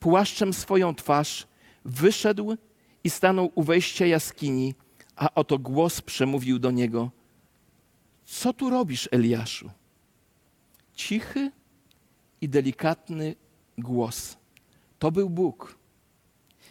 płaszczem 0.00 0.52
swoją 0.52 0.94
twarz, 0.94 1.46
wyszedł 1.84 2.56
i 3.04 3.10
stanął 3.10 3.52
u 3.54 3.62
wejścia 3.62 4.06
jaskini, 4.06 4.74
a 5.16 5.34
oto 5.34 5.58
głos 5.58 6.00
przemówił 6.00 6.58
do 6.58 6.70
niego: 6.70 7.10
Co 8.24 8.52
tu 8.52 8.70
robisz, 8.70 9.08
Eliaszu? 9.12 9.70
Cichy 10.94 11.50
i 12.40 12.48
delikatny 12.48 13.34
głos. 13.78 14.36
To 14.98 15.10
był 15.12 15.30
Bóg. 15.30 15.78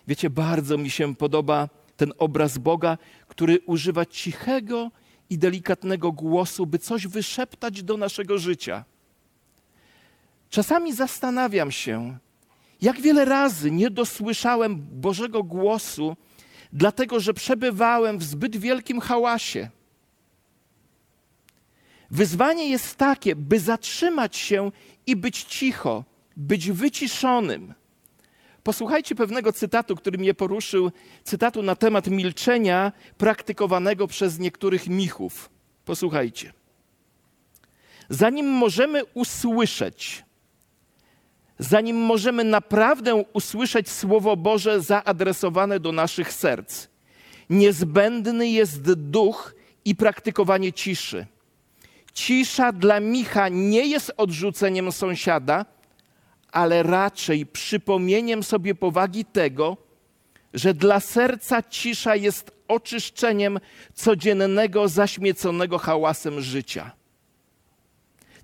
Wiecie, 0.07 0.29
bardzo 0.29 0.77
mi 0.77 0.89
się 0.89 1.15
podoba 1.15 1.69
ten 1.97 2.13
obraz 2.17 2.57
Boga, 2.57 2.97
który 3.27 3.59
używa 3.59 4.05
cichego 4.05 4.91
i 5.29 5.37
delikatnego 5.37 6.11
głosu, 6.11 6.65
by 6.65 6.79
coś 6.79 7.07
wyszeptać 7.07 7.83
do 7.83 7.97
naszego 7.97 8.37
życia. 8.37 8.85
Czasami 10.49 10.93
zastanawiam 10.93 11.71
się, 11.71 12.17
jak 12.81 13.01
wiele 13.01 13.25
razy 13.25 13.71
nie 13.71 13.89
dosłyszałem 13.89 14.75
Bożego 14.75 15.43
głosu, 15.43 16.15
dlatego 16.73 17.19
że 17.19 17.33
przebywałem 17.33 18.17
w 18.17 18.23
zbyt 18.23 18.57
wielkim 18.57 18.99
hałasie. 18.99 19.69
Wyzwanie 22.11 22.69
jest 22.69 22.95
takie, 22.95 23.35
by 23.35 23.59
zatrzymać 23.59 24.37
się 24.37 24.71
i 25.07 25.15
być 25.15 25.43
cicho, 25.43 26.03
być 26.37 26.71
wyciszonym. 26.71 27.73
Posłuchajcie 28.63 29.15
pewnego 29.15 29.53
cytatu, 29.53 29.95
który 29.95 30.17
mnie 30.17 30.33
poruszył, 30.33 30.91
cytatu 31.23 31.63
na 31.63 31.75
temat 31.75 32.07
milczenia 32.07 32.91
praktykowanego 33.17 34.07
przez 34.07 34.39
niektórych 34.39 34.87
michów. 34.87 35.49
Posłuchajcie. 35.85 36.53
Zanim 38.09 38.47
możemy 38.47 39.05
usłyszeć, 39.13 40.23
zanim 41.59 41.97
możemy 41.97 42.43
naprawdę 42.43 43.15
usłyszeć 43.15 43.89
Słowo 43.89 44.37
Boże 44.37 44.81
zaadresowane 44.81 45.79
do 45.79 45.91
naszych 45.91 46.33
serc. 46.33 46.87
Niezbędny 47.49 48.49
jest 48.49 48.93
duch 48.93 49.55
i 49.85 49.95
praktykowanie 49.95 50.73
ciszy. 50.73 51.25
Cisza 52.17 52.71
dla 52.71 52.99
Micha 52.99 53.49
nie 53.49 53.85
jest 53.87 54.11
odrzuceniem 54.17 54.91
sąsiada, 54.91 55.65
ale 56.51 56.83
raczej 56.83 57.45
przypomnieniem 57.45 58.43
sobie 58.43 58.75
powagi 58.75 59.25
tego, 59.25 59.77
że 60.53 60.73
dla 60.73 60.99
serca 60.99 61.63
cisza 61.63 62.15
jest 62.15 62.51
oczyszczeniem 62.67 63.59
codziennego, 63.93 64.87
zaśmieconego 64.87 65.77
hałasem 65.77 66.41
życia. 66.41 66.91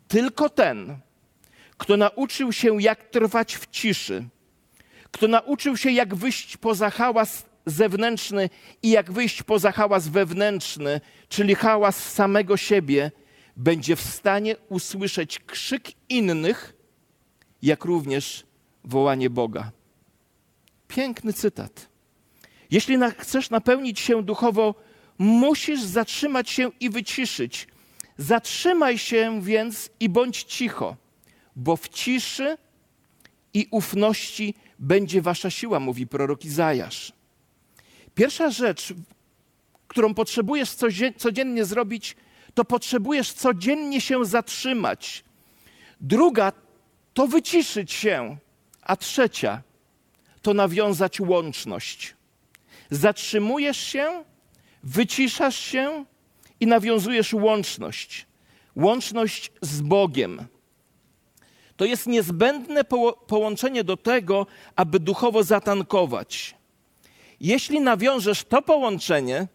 Tylko 0.07 0.49
ten, 0.49 0.97
kto 1.77 1.97
nauczył 1.97 2.53
się, 2.53 2.81
jak 2.81 3.03
trwać 3.03 3.55
w 3.55 3.69
ciszy, 3.69 4.23
kto 5.11 5.27
nauczył 5.27 5.77
się, 5.77 5.91
jak 5.91 6.15
wyjść 6.15 6.57
poza 6.57 6.89
hałas 6.89 7.45
zewnętrzny 7.65 8.49
i 8.83 8.89
jak 8.89 9.11
wyjść 9.11 9.43
poza 9.43 9.71
hałas 9.71 10.07
wewnętrzny, 10.07 11.01
czyli 11.29 11.55
hałas 11.55 12.11
samego 12.13 12.57
siebie, 12.57 13.11
będzie 13.55 13.95
w 13.95 14.01
stanie 14.01 14.55
usłyszeć 14.69 15.39
krzyk 15.39 15.83
innych, 16.09 16.73
jak 17.61 17.85
również 17.85 18.43
wołanie 18.83 19.29
Boga. 19.29 19.71
Piękny 20.87 21.33
cytat. 21.33 21.89
Jeśli 22.71 22.97
na, 22.97 23.11
chcesz 23.11 23.49
napełnić 23.49 23.99
się 23.99 24.23
duchowo, 24.23 24.75
musisz 25.17 25.81
zatrzymać 25.81 26.49
się 26.49 26.71
i 26.79 26.89
wyciszyć. 26.89 27.67
Zatrzymaj 28.17 28.97
się 28.97 29.41
więc 29.41 29.89
i 29.99 30.09
bądź 30.09 30.43
cicho 30.43 31.03
bo 31.55 31.75
w 31.75 31.89
ciszy 31.89 32.57
i 33.53 33.67
ufności 33.71 34.53
będzie 34.79 35.21
wasza 35.21 35.49
siła, 35.49 35.79
mówi 35.79 36.07
prorok 36.07 36.45
Izajasz. 36.45 37.13
Pierwsza 38.15 38.49
rzecz, 38.49 38.93
którą 39.87 40.13
potrzebujesz 40.13 40.69
codziennie 41.17 41.65
zrobić, 41.65 42.15
to 42.53 42.65
potrzebujesz 42.65 43.33
codziennie 43.33 44.01
się 44.01 44.25
zatrzymać. 44.25 45.23
Druga 46.01 46.51
to 47.13 47.27
wyciszyć 47.27 47.91
się, 47.91 48.37
a 48.81 48.95
trzecia 48.95 49.61
to 50.41 50.53
nawiązać 50.53 51.19
łączność. 51.19 52.15
Zatrzymujesz 52.89 53.77
się, 53.77 54.23
wyciszasz 54.83 55.59
się 55.59 56.05
i 56.59 56.67
nawiązujesz 56.67 57.33
łączność. 57.33 58.25
Łączność 58.75 59.51
z 59.61 59.81
Bogiem. 59.81 60.45
To 61.77 61.85
jest 61.85 62.07
niezbędne 62.07 62.83
połączenie 63.27 63.83
do 63.83 63.97
tego, 63.97 64.47
aby 64.75 64.99
duchowo 64.99 65.43
zatankować. 65.43 66.55
Jeśli 67.39 67.81
nawiążesz 67.81 68.43
to 68.43 68.61
połączenie, 68.61 69.47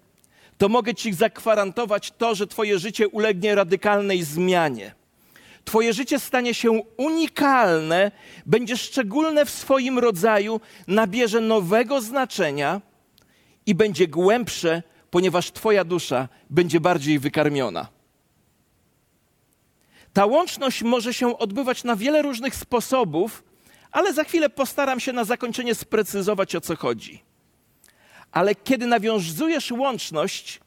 to 0.58 0.68
mogę 0.68 0.94
ci 0.94 1.12
zagwarantować 1.12 2.12
to, 2.18 2.34
że 2.34 2.46
Twoje 2.46 2.78
życie 2.78 3.08
ulegnie 3.08 3.54
radykalnej 3.54 4.22
zmianie. 4.22 4.94
Twoje 5.64 5.92
życie 5.92 6.18
stanie 6.18 6.54
się 6.54 6.70
unikalne, 6.96 8.10
będzie 8.46 8.76
szczególne 8.76 9.46
w 9.46 9.50
swoim 9.50 9.98
rodzaju, 9.98 10.60
nabierze 10.86 11.40
nowego 11.40 12.00
znaczenia 12.00 12.80
i 13.66 13.74
będzie 13.74 14.08
głębsze, 14.08 14.82
ponieważ 15.10 15.52
Twoja 15.52 15.84
dusza 15.84 16.28
będzie 16.50 16.80
bardziej 16.80 17.18
wykarmiona. 17.18 17.88
Ta 20.12 20.26
łączność 20.26 20.82
może 20.82 21.14
się 21.14 21.38
odbywać 21.38 21.84
na 21.84 21.96
wiele 21.96 22.22
różnych 22.22 22.54
sposobów, 22.54 23.44
ale 23.92 24.12
za 24.12 24.24
chwilę 24.24 24.50
postaram 24.50 25.00
się 25.00 25.12
na 25.12 25.24
zakończenie 25.24 25.74
sprecyzować 25.74 26.54
o 26.54 26.60
co 26.60 26.76
chodzi. 26.76 27.27
Ale 28.32 28.54
kiedy 28.54 28.86
nawiązujesz 28.86 29.70
łączność, 29.70 30.60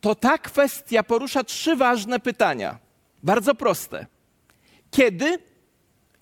to 0.00 0.14
ta 0.14 0.38
kwestia 0.38 1.02
porusza 1.02 1.44
trzy 1.44 1.76
ważne 1.76 2.20
pytania. 2.20 2.78
Bardzo 3.22 3.54
proste. 3.54 4.06
Kiedy, 4.90 5.38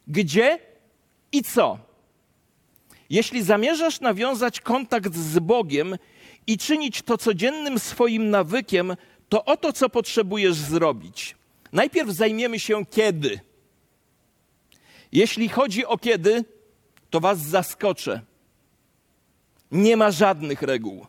gdzie 0.09 0.59
i 1.33 1.43
co. 1.43 1.79
Jeśli 3.11 3.43
zamierzasz 3.43 4.01
nawiązać 4.01 4.61
kontakt 4.61 5.15
z 5.15 5.39
Bogiem 5.39 5.97
i 6.47 6.59
czynić 6.59 7.03
to 7.03 7.19
codziennym 7.19 7.79
swoim 7.79 8.31
nawykiem, 8.31 8.97
to 9.29 9.45
oto 9.45 9.73
co 9.73 9.89
potrzebujesz 9.89 10.55
zrobić. 10.55 11.37
Najpierw 11.73 12.11
zajmiemy 12.11 12.61
się 12.61 12.87
kiedy. 12.87 13.41
Jeśli 15.13 15.49
chodzi 15.49 15.87
o 15.87 15.99
kiedy, 15.99 16.45
to 17.11 17.21
was 17.21 17.39
zaskoczę. 17.39 18.21
Nie 19.73 19.97
ma 19.97 20.11
żadnych 20.11 20.63
reguł. 20.63 21.07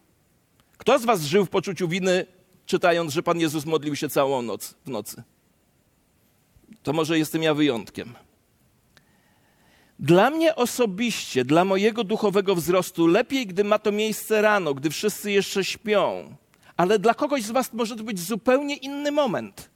Kto 0.78 1.00
z 1.00 1.06
was 1.06 1.22
żył 1.22 1.46
w 1.46 1.50
poczuciu 1.50 1.88
winy, 1.88 2.26
czytając, 2.66 3.14
że 3.14 3.24
Pan 3.24 3.40
Jezus 3.40 3.66
modlił 3.66 3.96
się 3.96 4.10
całą 4.10 4.42
noc 4.42 4.76
w 4.86 4.90
nocy? 4.90 5.24
To 6.84 6.94
może 6.94 7.18
jestem 7.20 7.44
ja 7.44 7.54
wyjątkiem. 7.54 8.14
Dla 10.00 10.30
mnie 10.30 10.56
osobiście, 10.56 11.46
dla 11.46 11.66
mojego 11.66 12.04
duchowego 12.04 12.56
wzrostu, 12.56 13.08
lepiej, 13.08 13.48
gdy 13.48 13.64
ma 13.64 13.80
to 13.80 13.92
miejsce 13.92 14.42
rano, 14.42 14.74
gdy 14.74 14.90
wszyscy 14.90 15.32
jeszcze 15.32 15.64
śpią. 15.66 16.36
Ale 16.78 17.00
dla 17.00 17.14
kogoś 17.14 17.44
z 17.44 17.52
Was 17.52 17.74
może 17.74 17.96
to 17.96 18.04
być 18.04 18.20
zupełnie 18.20 18.76
inny 18.76 19.12
moment. 19.12 19.70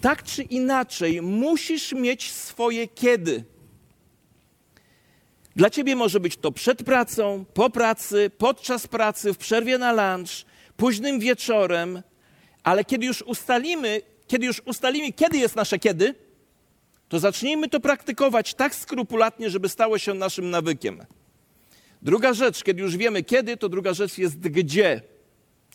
Tak 0.00 0.22
czy 0.22 0.42
inaczej, 0.42 1.22
musisz 1.22 1.92
mieć 1.92 2.32
swoje 2.32 2.88
kiedy. 2.88 3.44
Dla 5.58 5.70
ciebie 5.70 5.96
może 5.96 6.20
być 6.20 6.36
to 6.36 6.52
przed 6.52 6.82
pracą, 6.82 7.44
po 7.54 7.70
pracy, 7.70 8.30
podczas 8.38 8.86
pracy, 8.86 9.32
w 9.32 9.38
przerwie 9.38 9.78
na 9.78 9.92
lunch, 9.92 10.30
późnym 10.76 11.20
wieczorem, 11.20 12.02
ale 12.62 12.84
kiedy 12.84 13.06
już 13.06 13.22
ustalimy, 13.22 14.02
kiedy 14.26 14.46
już 14.46 14.62
ustalimy, 14.64 15.12
kiedy 15.12 15.38
jest 15.38 15.56
nasze 15.56 15.78
kiedy, 15.78 16.14
to 17.08 17.18
zacznijmy 17.18 17.68
to 17.68 17.80
praktykować 17.80 18.54
tak 18.54 18.74
skrupulatnie, 18.74 19.50
żeby 19.50 19.68
stało 19.68 19.98
się 19.98 20.14
naszym 20.14 20.50
nawykiem. 20.50 21.04
Druga 22.02 22.32
rzecz, 22.32 22.62
kiedy 22.62 22.82
już 22.82 22.96
wiemy 22.96 23.22
kiedy, 23.22 23.56
to 23.56 23.68
druga 23.68 23.94
rzecz 23.94 24.18
jest 24.18 24.38
gdzie. 24.38 25.02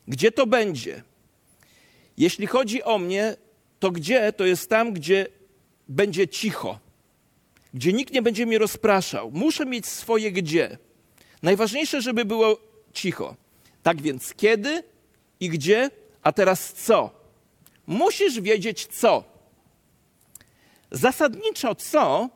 Gdzie 0.07 0.31
to 0.31 0.47
będzie? 0.47 1.03
Jeśli 2.17 2.47
chodzi 2.47 2.83
o 2.83 2.99
mnie, 2.99 3.35
to 3.79 3.91
gdzie 3.91 4.33
to 4.33 4.45
jest 4.45 4.69
tam, 4.69 4.93
gdzie 4.93 5.27
będzie 5.89 6.27
cicho, 6.27 6.79
gdzie 7.73 7.93
nikt 7.93 8.13
nie 8.13 8.21
będzie 8.21 8.45
mnie 8.45 8.57
rozpraszał. 8.57 9.31
Muszę 9.31 9.65
mieć 9.65 9.85
swoje 9.85 10.31
gdzie. 10.31 10.77
Najważniejsze, 11.43 12.01
żeby 12.01 12.25
było 12.25 12.57
cicho. 12.93 13.35
Tak 13.83 14.01
więc 14.01 14.33
kiedy 14.33 14.83
i 15.39 15.49
gdzie, 15.49 15.89
a 16.21 16.31
teraz 16.31 16.73
co? 16.73 17.09
Musisz 17.87 18.41
wiedzieć 18.41 18.87
co. 18.87 19.23
Zasadniczo 20.91 21.75
co 21.75 22.29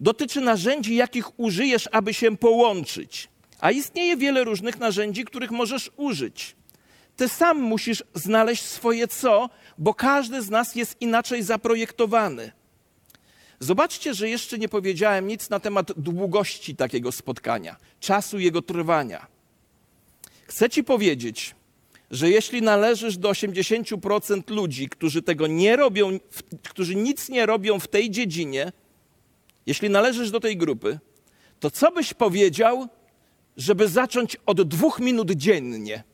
dotyczy 0.00 0.40
narzędzi, 0.40 0.94
jakich 0.94 1.40
użyjesz, 1.40 1.88
aby 1.92 2.14
się 2.14 2.36
połączyć. 2.36 3.28
A 3.60 3.70
istnieje 3.70 4.16
wiele 4.16 4.44
różnych 4.44 4.78
narzędzi, 4.78 5.24
których 5.24 5.50
możesz 5.50 5.90
użyć. 5.96 6.56
Ty 7.16 7.28
sam 7.28 7.60
musisz 7.60 8.04
znaleźć 8.14 8.62
swoje 8.62 9.08
co, 9.08 9.50
bo 9.78 9.94
każdy 9.94 10.42
z 10.42 10.50
nas 10.50 10.74
jest 10.74 10.96
inaczej 11.00 11.42
zaprojektowany. 11.42 12.52
Zobaczcie, 13.62 14.14
że 14.14 14.28
jeszcze 14.28 14.58
nie 14.58 14.68
powiedziałem 14.68 15.26
nic 15.26 15.50
na 15.50 15.60
temat 15.60 15.92
długości 15.96 16.76
takiego 16.76 17.12
spotkania, 17.12 17.76
czasu 18.00 18.38
jego 18.38 18.62
trwania. 18.62 19.26
Chcę 20.46 20.70
ci 20.70 20.84
powiedzieć, 20.84 21.54
że 22.10 22.30
jeśli 22.30 22.62
należysz 22.62 23.16
do 23.16 23.30
80% 23.30 24.50
ludzi, 24.50 24.88
którzy 24.88 25.22
tego 25.22 25.46
nie 25.46 25.76
robią, 25.76 26.18
którzy 26.68 26.94
nic 26.94 27.28
nie 27.28 27.46
robią 27.46 27.78
w 27.80 27.88
tej 27.88 28.10
dziedzinie, 28.10 28.72
jeśli 29.66 29.90
należysz 29.90 30.30
do 30.30 30.40
tej 30.40 30.56
grupy, 30.56 30.98
to 31.60 31.70
co 31.70 31.92
byś 31.92 32.14
powiedział, 32.14 32.88
żeby 33.56 33.88
zacząć 33.88 34.36
od 34.46 34.62
dwóch 34.62 35.00
minut 35.00 35.30
dziennie? 35.30 36.04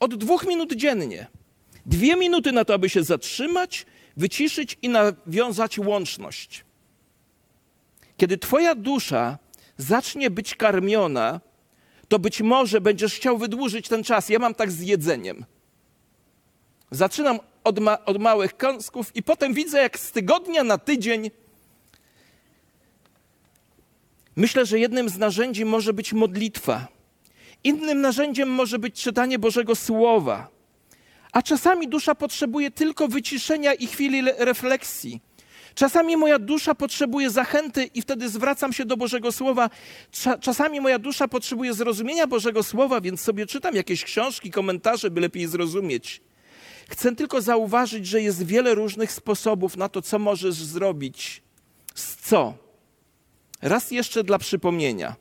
Od 0.00 0.14
dwóch 0.14 0.46
minut 0.46 0.72
dziennie. 0.72 1.26
Dwie 1.86 2.16
minuty 2.16 2.52
na 2.52 2.64
to, 2.64 2.74
aby 2.74 2.88
się 2.88 3.02
zatrzymać, 3.02 3.86
wyciszyć 4.20 4.78
i 4.82 4.88
nawiązać 4.88 5.78
łączność. 5.78 6.64
Kiedy 8.16 8.38
Twoja 8.38 8.74
dusza 8.74 9.38
zacznie 9.76 10.30
być 10.30 10.54
karmiona, 10.54 11.40
to 12.08 12.18
być 12.18 12.40
może 12.40 12.80
będziesz 12.80 13.14
chciał 13.14 13.38
wydłużyć 13.38 13.88
ten 13.88 14.04
czas. 14.04 14.28
Ja 14.28 14.38
mam 14.38 14.54
tak 14.54 14.70
z 14.72 14.80
jedzeniem. 14.80 15.44
Zaczynam 16.90 17.38
od, 17.64 17.78
ma 17.78 18.04
od 18.04 18.18
małych 18.18 18.56
kąsków 18.56 19.16
i 19.16 19.22
potem 19.22 19.54
widzę, 19.54 19.82
jak 19.82 19.98
z 19.98 20.12
tygodnia 20.12 20.64
na 20.64 20.78
tydzień. 20.78 21.30
Myślę, 24.36 24.66
że 24.66 24.78
jednym 24.78 25.08
z 25.08 25.18
narzędzi 25.18 25.64
może 25.64 25.92
być 25.92 26.12
modlitwa. 26.12 26.88
Innym 27.64 28.00
narzędziem 28.00 28.48
może 28.48 28.78
być 28.78 29.02
czytanie 29.02 29.38
Bożego 29.38 29.74
Słowa. 29.74 30.59
A 31.32 31.42
czasami 31.42 31.88
dusza 31.88 32.14
potrzebuje 32.14 32.70
tylko 32.70 33.08
wyciszenia 33.08 33.74
i 33.74 33.86
chwili 33.86 34.22
refleksji. 34.38 35.20
Czasami 35.74 36.16
moja 36.16 36.38
dusza 36.38 36.74
potrzebuje 36.74 37.30
zachęty 37.30 37.84
i 37.84 38.02
wtedy 38.02 38.28
zwracam 38.28 38.72
się 38.72 38.84
do 38.84 38.96
Bożego 38.96 39.32
Słowa. 39.32 39.70
Czasami 40.40 40.80
moja 40.80 40.98
dusza 40.98 41.28
potrzebuje 41.28 41.74
zrozumienia 41.74 42.26
Bożego 42.26 42.62
Słowa, 42.62 43.00
więc 43.00 43.20
sobie 43.20 43.46
czytam 43.46 43.74
jakieś 43.74 44.04
książki, 44.04 44.50
komentarze, 44.50 45.10
by 45.10 45.20
lepiej 45.20 45.46
zrozumieć. 45.46 46.20
Chcę 46.88 47.16
tylko 47.16 47.42
zauważyć, 47.42 48.06
że 48.06 48.22
jest 48.22 48.46
wiele 48.46 48.74
różnych 48.74 49.12
sposobów 49.12 49.76
na 49.76 49.88
to, 49.88 50.02
co 50.02 50.18
możesz 50.18 50.54
zrobić. 50.54 51.42
Z 51.94 52.16
co? 52.16 52.54
Raz 53.62 53.90
jeszcze 53.90 54.24
dla 54.24 54.38
przypomnienia. 54.38 55.16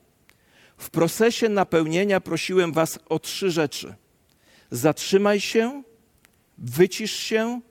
W 0.77 0.89
procesie 0.89 1.49
napełnienia 1.49 2.21
prosiłem 2.21 2.73
Was 2.73 2.99
o 3.09 3.19
trzy 3.19 3.51
rzeczy. 3.51 3.95
Zatrzymaj 4.71 5.39
się, 5.39 5.83
wycisz 6.61 7.13
się 7.15 7.61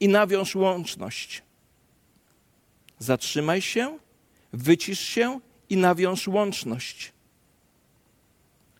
i 0.00 0.08
nawiąż 0.08 0.54
łączność. 0.54 1.42
Zatrzymaj 2.98 3.62
się, 3.62 3.98
wycisz 4.52 5.00
się 5.00 5.40
i 5.68 5.76
nawiąż 5.76 6.28
łączność. 6.28 7.12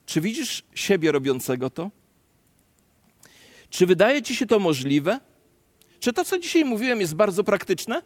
Czy 0.07 0.21
widzisz 0.21 0.65
siebie 0.75 1.13
robiącego 1.13 1.71
to? 1.71 1.91
Czy 3.71 3.87
wydaje 3.87 4.23
ci 4.23 4.37
się 4.37 4.47
to 4.47 4.59
możliwe? 4.59 5.21
Czy 6.01 6.13
to, 6.13 6.25
co 6.25 6.39
dzisiaj 6.39 6.65
mówiłem, 6.65 7.01
jest 7.01 7.15
bardzo 7.15 7.45
praktyczne? 7.45 8.03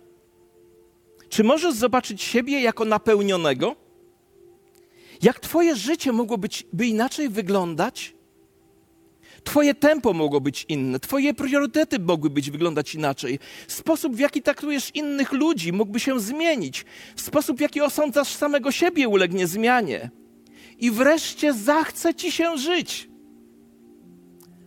Czy 1.29 1.45
możesz 1.45 1.75
zobaczyć 1.75 2.23
siebie 2.23 2.61
jako 2.61 2.85
napełnionego? 2.85 3.77
Jak 5.23 5.41
Twoje 5.41 5.77
życie 5.77 6.13
mogło 6.13 6.39
być, 6.39 6.67
by 6.73 6.87
inaczej 6.87 7.29
wyglądać? 7.29 8.15
Twoje 9.45 9.75
tempo 9.75 10.13
mogło 10.13 10.41
być 10.41 10.67
inne, 10.69 11.01
Twoje 11.01 11.35
priorytety 11.35 11.99
mogły 11.99 12.31
być 12.31 12.51
wyglądać 12.51 12.95
inaczej. 12.95 13.39
Sposób, 13.69 14.17
w 14.17 14.19
jaki 14.19 14.43
traktujesz 14.43 14.91
innych 14.95 15.33
ludzi, 15.33 15.73
mógłby 15.73 16.01
się 16.01 16.21
zmienić. 16.21 16.85
Sposób, 17.17 17.57
w 17.59 17.61
jaki 17.61 17.81
osądzasz 17.81 18.29
samego 18.29 18.73
siebie, 18.73 19.09
ulegnie 19.09 19.47
zmianie. 19.47 20.11
I 20.79 20.91
wreszcie 20.91 21.53
zachce 21.53 22.15
ci 22.15 22.33
się 22.33 22.59
żyć. 22.59 23.11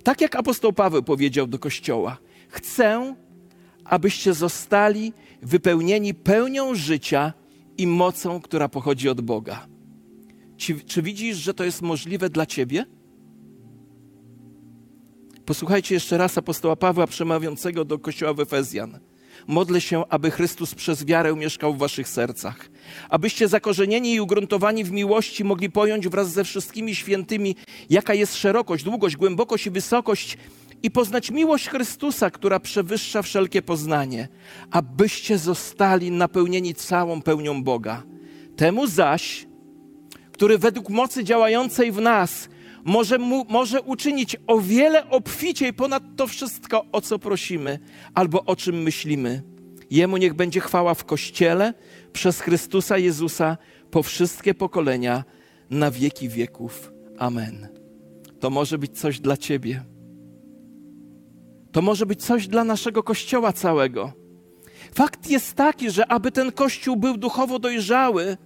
Tak 0.04 0.22
jak 0.22 0.36
apostoł 0.36 0.74
Paweł 0.74 1.04
powiedział 1.04 1.48
do 1.48 1.60
kościoła: 1.60 2.18
Chcę, 2.48 3.16
abyście 3.86 4.34
zostali 4.34 5.14
wypełnieni 5.42 6.14
pełnią 6.14 6.76
życia 6.76 7.34
i 7.78 7.88
mocą, 7.88 8.42
która 8.42 8.70
pochodzi 8.70 9.10
od 9.10 9.22
Boga. 9.22 9.68
Czy, 10.58 10.80
czy 10.80 11.02
widzisz, 11.02 11.38
że 11.38 11.54
to 11.54 11.64
jest 11.64 11.82
możliwe 11.82 12.30
dla 12.30 12.46
ciebie? 12.46 12.86
Posłuchajcie 15.46 15.96
jeszcze 15.96 16.18
raz 16.18 16.38
apostoła 16.38 16.76
Pawła 16.76 17.08
przemawiającego 17.08 17.86
do 17.86 18.00
kościoła 18.00 18.34
w 18.34 18.40
Efezjan. 18.40 19.00
Modlę 19.48 19.82
się, 19.82 20.04
aby 20.10 20.32
Chrystus 20.32 20.76
przez 20.76 21.06
wiarę 21.06 21.36
mieszkał 21.36 21.74
w 21.74 21.78
waszych 21.78 22.08
sercach, 22.08 22.70
abyście 23.10 23.48
zakorzenieni 23.48 24.14
i 24.14 24.22
ugruntowani 24.22 24.84
w 24.84 24.92
miłości 24.92 25.44
mogli 25.44 25.72
pojąć 25.72 26.08
wraz 26.08 26.32
ze 26.32 26.44
wszystkimi 26.44 26.96
świętymi, 26.96 27.56
jaka 27.90 28.14
jest 28.14 28.36
szerokość, 28.36 28.84
długość, 28.84 29.18
głębokość 29.18 29.66
i 29.66 29.72
wysokość, 29.72 30.38
i 30.84 30.92
poznać 30.92 31.32
miłość 31.32 31.68
Chrystusa, 31.68 32.32
która 32.32 32.60
przewyższa 32.60 33.22
wszelkie 33.22 33.62
poznanie, 33.62 34.28
abyście 34.72 35.38
zostali 35.38 36.12
napełnieni 36.12 36.76
całą 36.76 37.22
pełnią 37.22 37.64
Boga. 37.64 38.04
Temu 38.56 38.88
zaś, 38.88 39.48
który 40.32 40.58
według 40.58 40.90
mocy 40.90 41.24
działającej 41.24 41.92
w 41.92 42.02
nas 42.02 42.50
może, 42.86 43.18
mu, 43.18 43.46
może 43.50 43.82
uczynić 43.82 44.36
o 44.48 44.60
wiele 44.60 45.10
obficiej 45.10 45.74
ponad 45.74 46.04
to 46.16 46.28
wszystko, 46.28 46.86
o 46.92 47.02
co 47.02 47.20
prosimy 47.20 47.80
albo 48.14 48.44
o 48.44 48.56
czym 48.56 48.82
myślimy. 48.82 49.44
Jemu 49.92 50.18
niech 50.18 50.34
będzie 50.34 50.60
chwała 50.60 50.94
w 50.94 51.06
Kościele 51.06 51.74
przez 52.14 52.42
Chrystusa 52.42 52.98
Jezusa 52.98 53.58
po 53.92 54.04
wszystkie 54.04 54.54
pokolenia 54.54 55.24
na 55.70 55.92
wieki 55.92 56.30
wieków. 56.30 56.92
Amen. 57.18 57.68
To 58.40 58.50
może 58.50 58.78
być 58.78 59.00
coś 59.00 59.20
dla 59.20 59.38
Ciebie. 59.38 59.84
To 61.72 61.82
może 61.82 62.06
być 62.06 62.26
coś 62.26 62.48
dla 62.48 62.64
naszego 62.64 63.04
Kościoła 63.04 63.54
całego. 63.54 64.14
Fakt 64.94 65.30
jest 65.30 65.54
taki, 65.54 65.92
że 65.92 66.12
aby 66.12 66.32
ten 66.32 66.52
kościół 66.52 66.96
był 66.96 67.18
duchowo 67.18 67.60
dojrzały, 67.60 68.38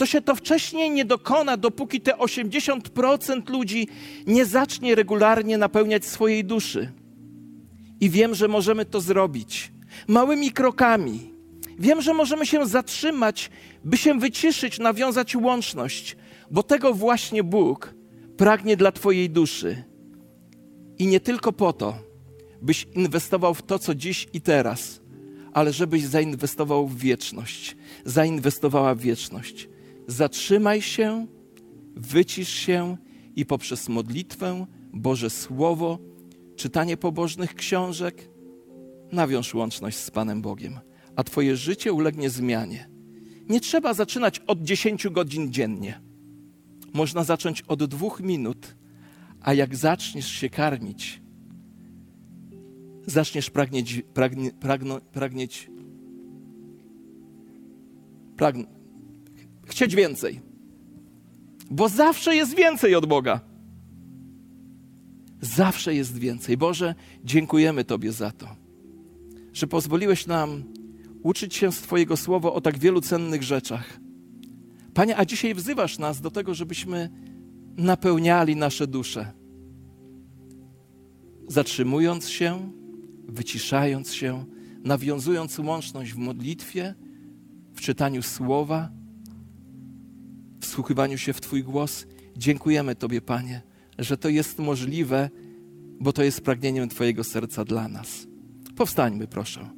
to 0.00 0.06
się 0.06 0.20
to 0.20 0.34
wcześniej 0.34 0.90
nie 0.90 1.04
dokona, 1.04 1.56
dopóki 1.56 2.00
te 2.00 2.12
80% 2.12 3.50
ludzi 3.50 3.88
nie 4.26 4.44
zacznie 4.44 4.94
regularnie 4.94 5.58
napełniać 5.58 6.04
swojej 6.04 6.44
duszy. 6.44 6.92
I 8.00 8.10
wiem, 8.10 8.34
że 8.34 8.48
możemy 8.48 8.84
to 8.84 9.00
zrobić 9.00 9.72
małymi 10.08 10.50
krokami. 10.52 11.34
Wiem, 11.78 12.02
że 12.02 12.14
możemy 12.14 12.46
się 12.46 12.66
zatrzymać, 12.66 13.50
by 13.84 13.96
się 13.96 14.18
wyciszyć, 14.18 14.78
nawiązać 14.78 15.36
łączność, 15.36 16.16
bo 16.50 16.62
tego 16.62 16.94
właśnie 16.94 17.44
Bóg 17.44 17.94
pragnie 18.36 18.76
dla 18.76 18.92
Twojej 18.92 19.30
duszy. 19.30 19.84
I 20.98 21.06
nie 21.06 21.20
tylko 21.20 21.52
po 21.52 21.72
to, 21.72 21.94
byś 22.62 22.86
inwestował 22.94 23.54
w 23.54 23.62
to, 23.62 23.78
co 23.78 23.94
dziś 23.94 24.28
i 24.32 24.40
teraz, 24.40 25.00
ale 25.52 25.72
żebyś 25.72 26.04
zainwestował 26.04 26.86
w 26.86 26.98
wieczność, 26.98 27.76
zainwestowała 28.04 28.94
w 28.94 29.00
wieczność. 29.00 29.69
Zatrzymaj 30.10 30.82
się, 30.82 31.26
wycisz 31.96 32.48
się 32.48 32.96
i 33.36 33.46
poprzez 33.46 33.88
modlitwę, 33.88 34.66
Boże 34.92 35.30
Słowo, 35.30 35.98
czytanie 36.56 36.96
pobożnych 36.96 37.54
książek, 37.54 38.30
nawiąż 39.12 39.54
łączność 39.54 39.98
z 39.98 40.10
Panem 40.10 40.42
Bogiem, 40.42 40.80
a 41.16 41.24
Twoje 41.24 41.56
życie 41.56 41.92
ulegnie 41.92 42.30
zmianie. 42.30 42.88
Nie 43.48 43.60
trzeba 43.60 43.94
zaczynać 43.94 44.38
od 44.46 44.62
10 44.62 45.08
godzin 45.08 45.52
dziennie. 45.52 46.00
Można 46.92 47.24
zacząć 47.24 47.62
od 47.62 47.84
dwóch 47.84 48.20
minut, 48.20 48.76
a 49.40 49.54
jak 49.54 49.76
zaczniesz 49.76 50.28
się 50.28 50.50
karmić, 50.50 51.22
zaczniesz 53.06 53.50
pragnieć, 53.50 54.02
pragnie, 54.14 54.50
pragno, 54.52 55.00
pragnieć, 55.00 55.70
pragn, 58.36 58.79
chcieć 59.70 59.94
więcej. 59.94 60.40
Bo 61.70 61.88
zawsze 61.88 62.36
jest 62.36 62.54
więcej 62.54 62.94
od 62.94 63.06
Boga. 63.06 63.40
Zawsze 65.40 65.94
jest 65.94 66.18
więcej. 66.18 66.56
Boże, 66.56 66.94
dziękujemy 67.24 67.84
Tobie 67.84 68.12
za 68.12 68.30
to, 68.30 68.48
że 69.52 69.66
pozwoliłeś 69.66 70.26
nam 70.26 70.62
uczyć 71.22 71.54
się 71.54 71.72
z 71.72 71.80
Twojego 71.80 72.16
słowa 72.16 72.52
o 72.52 72.60
tak 72.60 72.78
wielu 72.78 73.00
cennych 73.00 73.42
rzeczach. 73.42 74.00
Panie, 74.94 75.16
a 75.16 75.24
dzisiaj 75.24 75.54
wzywasz 75.54 75.98
nas 75.98 76.20
do 76.20 76.30
tego, 76.30 76.54
żebyśmy 76.54 77.10
napełniali 77.76 78.56
nasze 78.56 78.86
dusze, 78.86 79.32
zatrzymując 81.48 82.28
się, 82.28 82.72
wyciszając 83.28 84.14
się, 84.14 84.44
nawiązując 84.84 85.58
łączność 85.58 86.12
w 86.12 86.16
modlitwie, 86.16 86.94
w 87.74 87.80
czytaniu 87.80 88.22
słowa, 88.22 88.90
wsłuchiwaniu 90.70 91.18
się 91.18 91.32
w 91.32 91.40
Twój 91.40 91.62
głos. 91.62 92.06
Dziękujemy 92.36 92.94
Tobie, 92.94 93.20
Panie, 93.20 93.62
że 93.98 94.16
to 94.16 94.28
jest 94.28 94.58
możliwe, 94.58 95.30
bo 96.00 96.12
to 96.12 96.22
jest 96.22 96.40
pragnieniem 96.40 96.88
Twojego 96.88 97.24
serca 97.24 97.64
dla 97.64 97.88
nas. 97.88 98.26
Powstańmy, 98.76 99.26
proszę. 99.26 99.70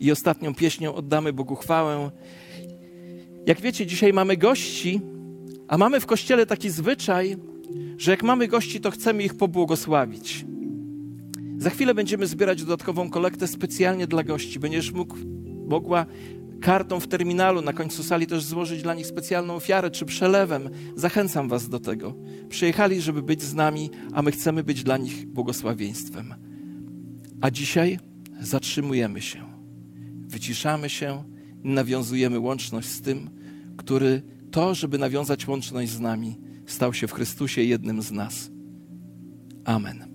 I 0.00 0.12
ostatnią 0.12 0.54
pieśnią 0.54 0.94
oddamy 0.94 1.32
Bogu 1.32 1.56
chwałę. 1.56 2.10
Jak 3.46 3.60
wiecie, 3.60 3.86
dzisiaj 3.86 4.12
mamy 4.12 4.36
gości, 4.36 5.00
a 5.68 5.78
mamy 5.78 6.00
w 6.00 6.06
kościele 6.06 6.46
taki 6.46 6.70
zwyczaj, 6.70 7.36
że 7.98 8.10
jak 8.10 8.22
mamy 8.22 8.48
gości, 8.48 8.80
to 8.80 8.90
chcemy 8.90 9.22
ich 9.22 9.34
pobłogosławić. 9.34 10.44
Za 11.58 11.70
chwilę 11.70 11.94
będziemy 11.94 12.26
zbierać 12.26 12.62
dodatkową 12.62 13.10
kolektę 13.10 13.48
specjalnie 13.48 14.06
dla 14.06 14.22
gości. 14.22 14.60
Będziesz 14.60 14.92
mógł, 14.92 15.16
mogła 15.68 16.06
kartą 16.62 17.00
w 17.00 17.08
terminalu 17.08 17.62
na 17.62 17.72
końcu 17.72 18.02
sali 18.02 18.26
też 18.26 18.44
złożyć 18.44 18.82
dla 18.82 18.94
nich 18.94 19.06
specjalną 19.06 19.54
ofiarę 19.54 19.90
czy 19.90 20.04
przelewem. 20.04 20.70
Zachęcam 20.96 21.48
Was 21.48 21.68
do 21.68 21.80
tego. 21.80 22.14
Przyjechali, 22.48 23.00
żeby 23.00 23.22
być 23.22 23.42
z 23.42 23.54
nami, 23.54 23.90
a 24.12 24.22
my 24.22 24.32
chcemy 24.32 24.64
być 24.64 24.82
dla 24.82 24.96
nich 24.96 25.26
błogosławieństwem. 25.26 26.34
A 27.40 27.50
dzisiaj 27.50 27.98
zatrzymujemy 28.40 29.20
się, 29.20 29.44
wyciszamy 30.26 30.88
się 30.88 31.24
nawiązujemy 31.64 32.38
łączność 32.38 32.88
z 32.88 33.00
tym, 33.00 33.30
który 33.76 34.22
to, 34.50 34.74
żeby 34.74 34.98
nawiązać 34.98 35.48
łączność 35.48 35.90
z 35.90 36.00
nami, 36.00 36.38
stał 36.66 36.94
się 36.94 37.06
w 37.06 37.12
Chrystusie 37.12 37.62
jednym 37.62 38.02
z 38.02 38.12
nas. 38.12 38.50
Amen. 39.64 40.11